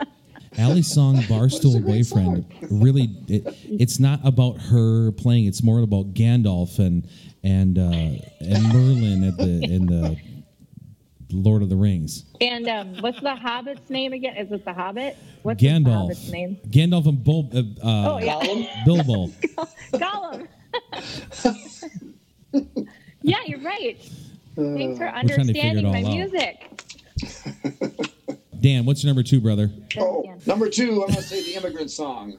Allie's 0.58 0.92
song 0.92 1.18
"Barstool 1.18 1.86
Boyfriend" 1.86 2.46
really 2.70 3.10
it, 3.28 3.56
it's 3.64 4.00
not 4.00 4.20
about 4.26 4.58
her 4.58 5.12
playing; 5.12 5.46
it's 5.46 5.64
more 5.64 5.80
about 5.80 6.14
Gandalf 6.14 6.80
and 6.80 7.08
and 7.44 7.78
uh, 7.78 7.82
and 8.40 8.64
Merlin 8.74 9.24
at 9.24 9.38
the 9.38 9.64
in 9.64 9.86
the 9.86 10.18
Lord 11.32 11.62
of 11.62 11.70
the 11.70 11.76
Rings. 11.76 12.26
And 12.42 12.68
um, 12.68 12.96
what's 13.02 13.20
the 13.22 13.36
Hobbit's 13.36 13.90
name 13.90 14.14
again? 14.14 14.36
Is 14.38 14.52
it 14.52 14.66
the 14.66 14.74
Hobbit? 14.74 15.18
What's 15.44 15.62
the 15.62 15.68
Gandalf, 15.68 15.94
Hobbit's 16.02 16.30
name? 16.32 16.58
Gandalf 16.68 17.06
and 17.08 17.24
Bul- 17.24 17.50
uh, 17.54 17.60
uh, 17.60 18.14
Oh 18.14 18.18
yeah, 18.20 18.34
Gollum? 18.42 18.86
Bilbo. 18.86 19.28
Gollum. 19.94 20.48
yeah, 23.22 23.38
you're 23.46 23.62
right. 23.62 23.98
Thanks 24.56 24.98
for 24.98 25.06
We're 25.06 25.12
trying 25.12 25.28
to 25.28 25.54
figure 25.54 25.62
it 25.62 25.86
understanding 25.86 25.92
my 25.92 26.04
out. 26.04 26.14
music. 26.14 26.66
Dan, 28.60 28.86
what's 28.86 29.04
your 29.04 29.10
number 29.10 29.24
two, 29.24 29.40
brother? 29.40 29.72
Oh, 29.98 30.36
number 30.46 30.70
two, 30.70 31.04
I'm 31.04 31.10
gonna 31.10 31.22
say 31.22 31.42
the 31.44 31.54
immigrant 31.56 31.92
song. 31.92 32.38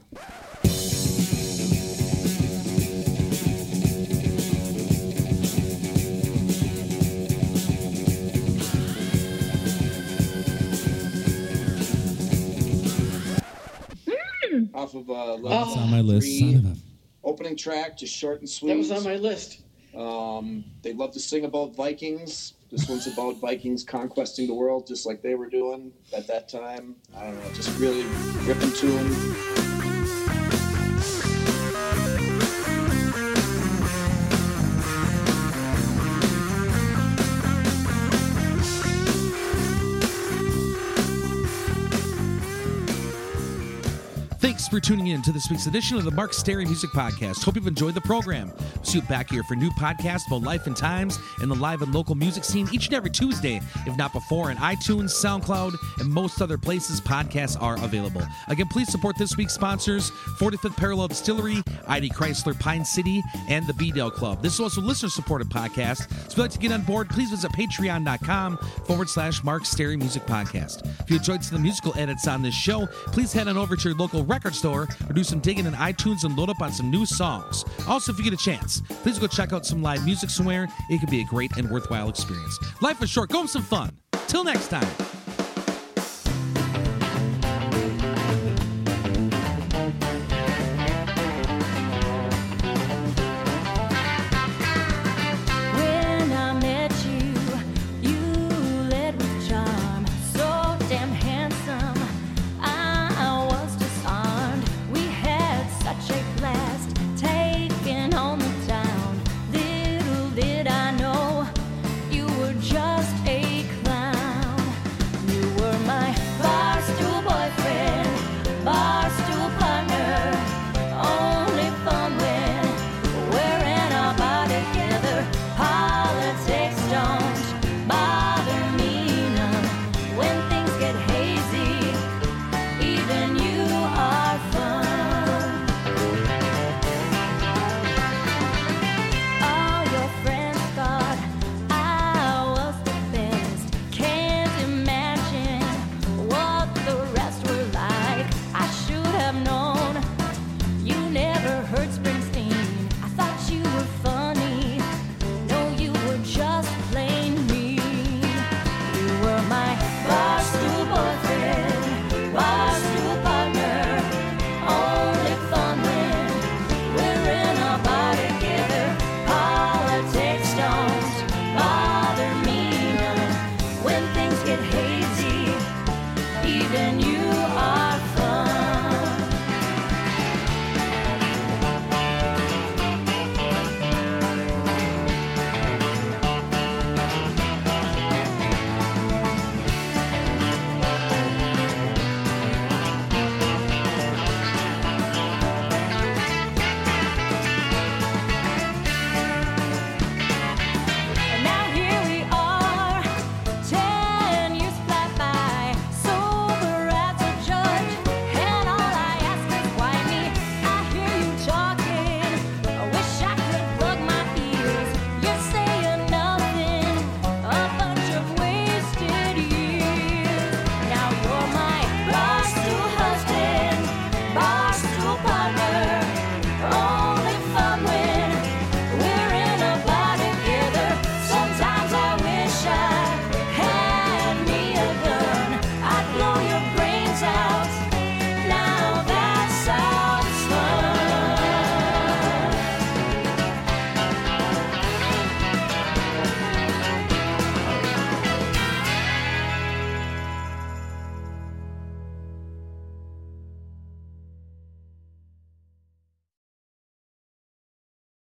Uh, 15.35 15.65
It's 15.67 15.77
on 15.77 15.89
my 15.91 16.01
list. 16.01 16.25
three, 16.27 16.39
Son 16.53 16.55
of 16.55 16.65
a. 16.65 16.75
opening 17.23 17.55
track, 17.55 17.97
just 17.97 18.15
short 18.15 18.39
and 18.39 18.49
sweet. 18.49 18.69
That 18.69 18.77
was 18.77 18.91
on 18.91 19.03
my 19.03 19.15
list. 19.15 19.61
Um, 19.95 20.63
they 20.83 20.93
love 20.93 21.11
to 21.13 21.19
sing 21.19 21.45
about 21.45 21.75
Vikings. 21.75 22.53
This 22.71 22.87
one's 22.87 23.07
about 23.07 23.35
Vikings 23.41 23.83
conquesting 23.83 24.47
the 24.47 24.53
world, 24.53 24.87
just 24.87 25.05
like 25.05 25.21
they 25.21 25.35
were 25.35 25.49
doing 25.49 25.91
at 26.15 26.25
that 26.27 26.47
time. 26.47 26.95
I 27.17 27.25
don't 27.25 27.35
know, 27.43 27.51
just 27.53 27.77
really 27.79 28.03
ripping 28.45 28.71
tune. 28.71 29.70
For 44.71 44.79
tuning 44.79 45.07
in 45.07 45.21
to 45.23 45.33
this 45.33 45.49
week's 45.49 45.65
edition 45.65 45.97
of 45.97 46.05
the 46.05 46.11
Mark 46.11 46.33
Stary 46.33 46.63
Music 46.63 46.91
Podcast. 46.91 47.43
Hope 47.43 47.55
you've 47.55 47.67
enjoyed 47.67 47.93
the 47.93 47.99
program. 47.99 48.53
See 48.83 48.99
you 48.99 49.03
back 49.03 49.29
here 49.29 49.43
for 49.43 49.53
new 49.53 49.69
podcasts 49.71 50.27
about 50.27 50.43
life 50.43 50.65
and 50.65 50.77
times 50.77 51.19
in 51.41 51.49
the 51.49 51.55
live 51.55 51.81
and 51.81 51.93
local 51.93 52.15
music 52.15 52.45
scene 52.45 52.69
each 52.71 52.85
and 52.85 52.95
every 52.95 53.09
Tuesday, 53.09 53.59
if 53.85 53.97
not 53.97 54.13
before, 54.13 54.49
on 54.49 54.55
iTunes, 54.55 55.09
SoundCloud, 55.09 55.75
and 55.99 56.09
most 56.09 56.41
other 56.41 56.57
places 56.57 57.01
podcasts 57.01 57.61
are 57.61 57.83
available. 57.83 58.25
Again, 58.47 58.69
please 58.69 58.89
support 58.89 59.17
this 59.17 59.35
week's 59.35 59.53
sponsors 59.53 60.09
45th 60.39 60.77
Parallel 60.77 61.09
Distillery, 61.09 61.61
ID 61.89 62.09
Chrysler 62.11 62.57
Pine 62.57 62.85
City, 62.85 63.21
and 63.49 63.67
the 63.67 63.73
B 63.73 63.91
Dale 63.91 64.09
Club. 64.09 64.41
This 64.41 64.53
is 64.53 64.61
also 64.61 64.79
a 64.79 64.83
listener 64.83 65.09
supported 65.09 65.49
podcast. 65.49 66.09
So 66.09 66.15
if 66.15 66.37
you'd 66.37 66.43
like 66.43 66.51
to 66.51 66.59
get 66.59 66.71
on 66.71 66.83
board, 66.83 67.09
please 67.09 67.29
visit 67.29 67.51
patreon.com 67.51 68.57
forward 68.87 69.09
slash 69.09 69.43
Mark 69.43 69.65
Stary 69.65 69.97
Music 69.97 70.25
Podcast. 70.25 70.87
If 71.01 71.09
you 71.09 71.17
enjoyed 71.17 71.43
some 71.43 71.55
of 71.55 71.61
the 71.61 71.63
musical 71.63 71.93
edits 71.97 72.25
on 72.25 72.41
this 72.41 72.55
show, 72.55 72.87
please 73.07 73.33
head 73.33 73.49
on 73.49 73.57
over 73.57 73.75
to 73.75 73.89
your 73.89 73.97
local 73.97 74.23
record 74.23 74.55
store 74.61 74.87
or 75.09 75.13
do 75.13 75.23
some 75.23 75.39
digging 75.39 75.65
in 75.65 75.73
iTunes 75.73 76.23
and 76.23 76.37
load 76.37 76.49
up 76.49 76.61
on 76.61 76.71
some 76.71 76.91
new 76.91 77.05
songs. 77.05 77.65
Also, 77.87 78.11
if 78.11 78.17
you 78.19 78.23
get 78.23 78.33
a 78.33 78.37
chance, 78.37 78.81
please 79.01 79.17
go 79.17 79.25
check 79.25 79.53
out 79.53 79.65
some 79.65 79.81
live 79.81 80.05
music 80.05 80.29
somewhere. 80.29 80.67
It 80.89 80.99
could 80.99 81.09
be 81.09 81.21
a 81.21 81.25
great 81.25 81.57
and 81.57 81.69
worthwhile 81.69 82.09
experience. 82.09 82.59
Life 82.81 83.01
is 83.01 83.09
short. 83.09 83.29
Go 83.31 83.39
have 83.41 83.49
some 83.49 83.63
fun. 83.63 83.89
Till 84.27 84.43
next 84.43 84.67
time. 84.67 85.10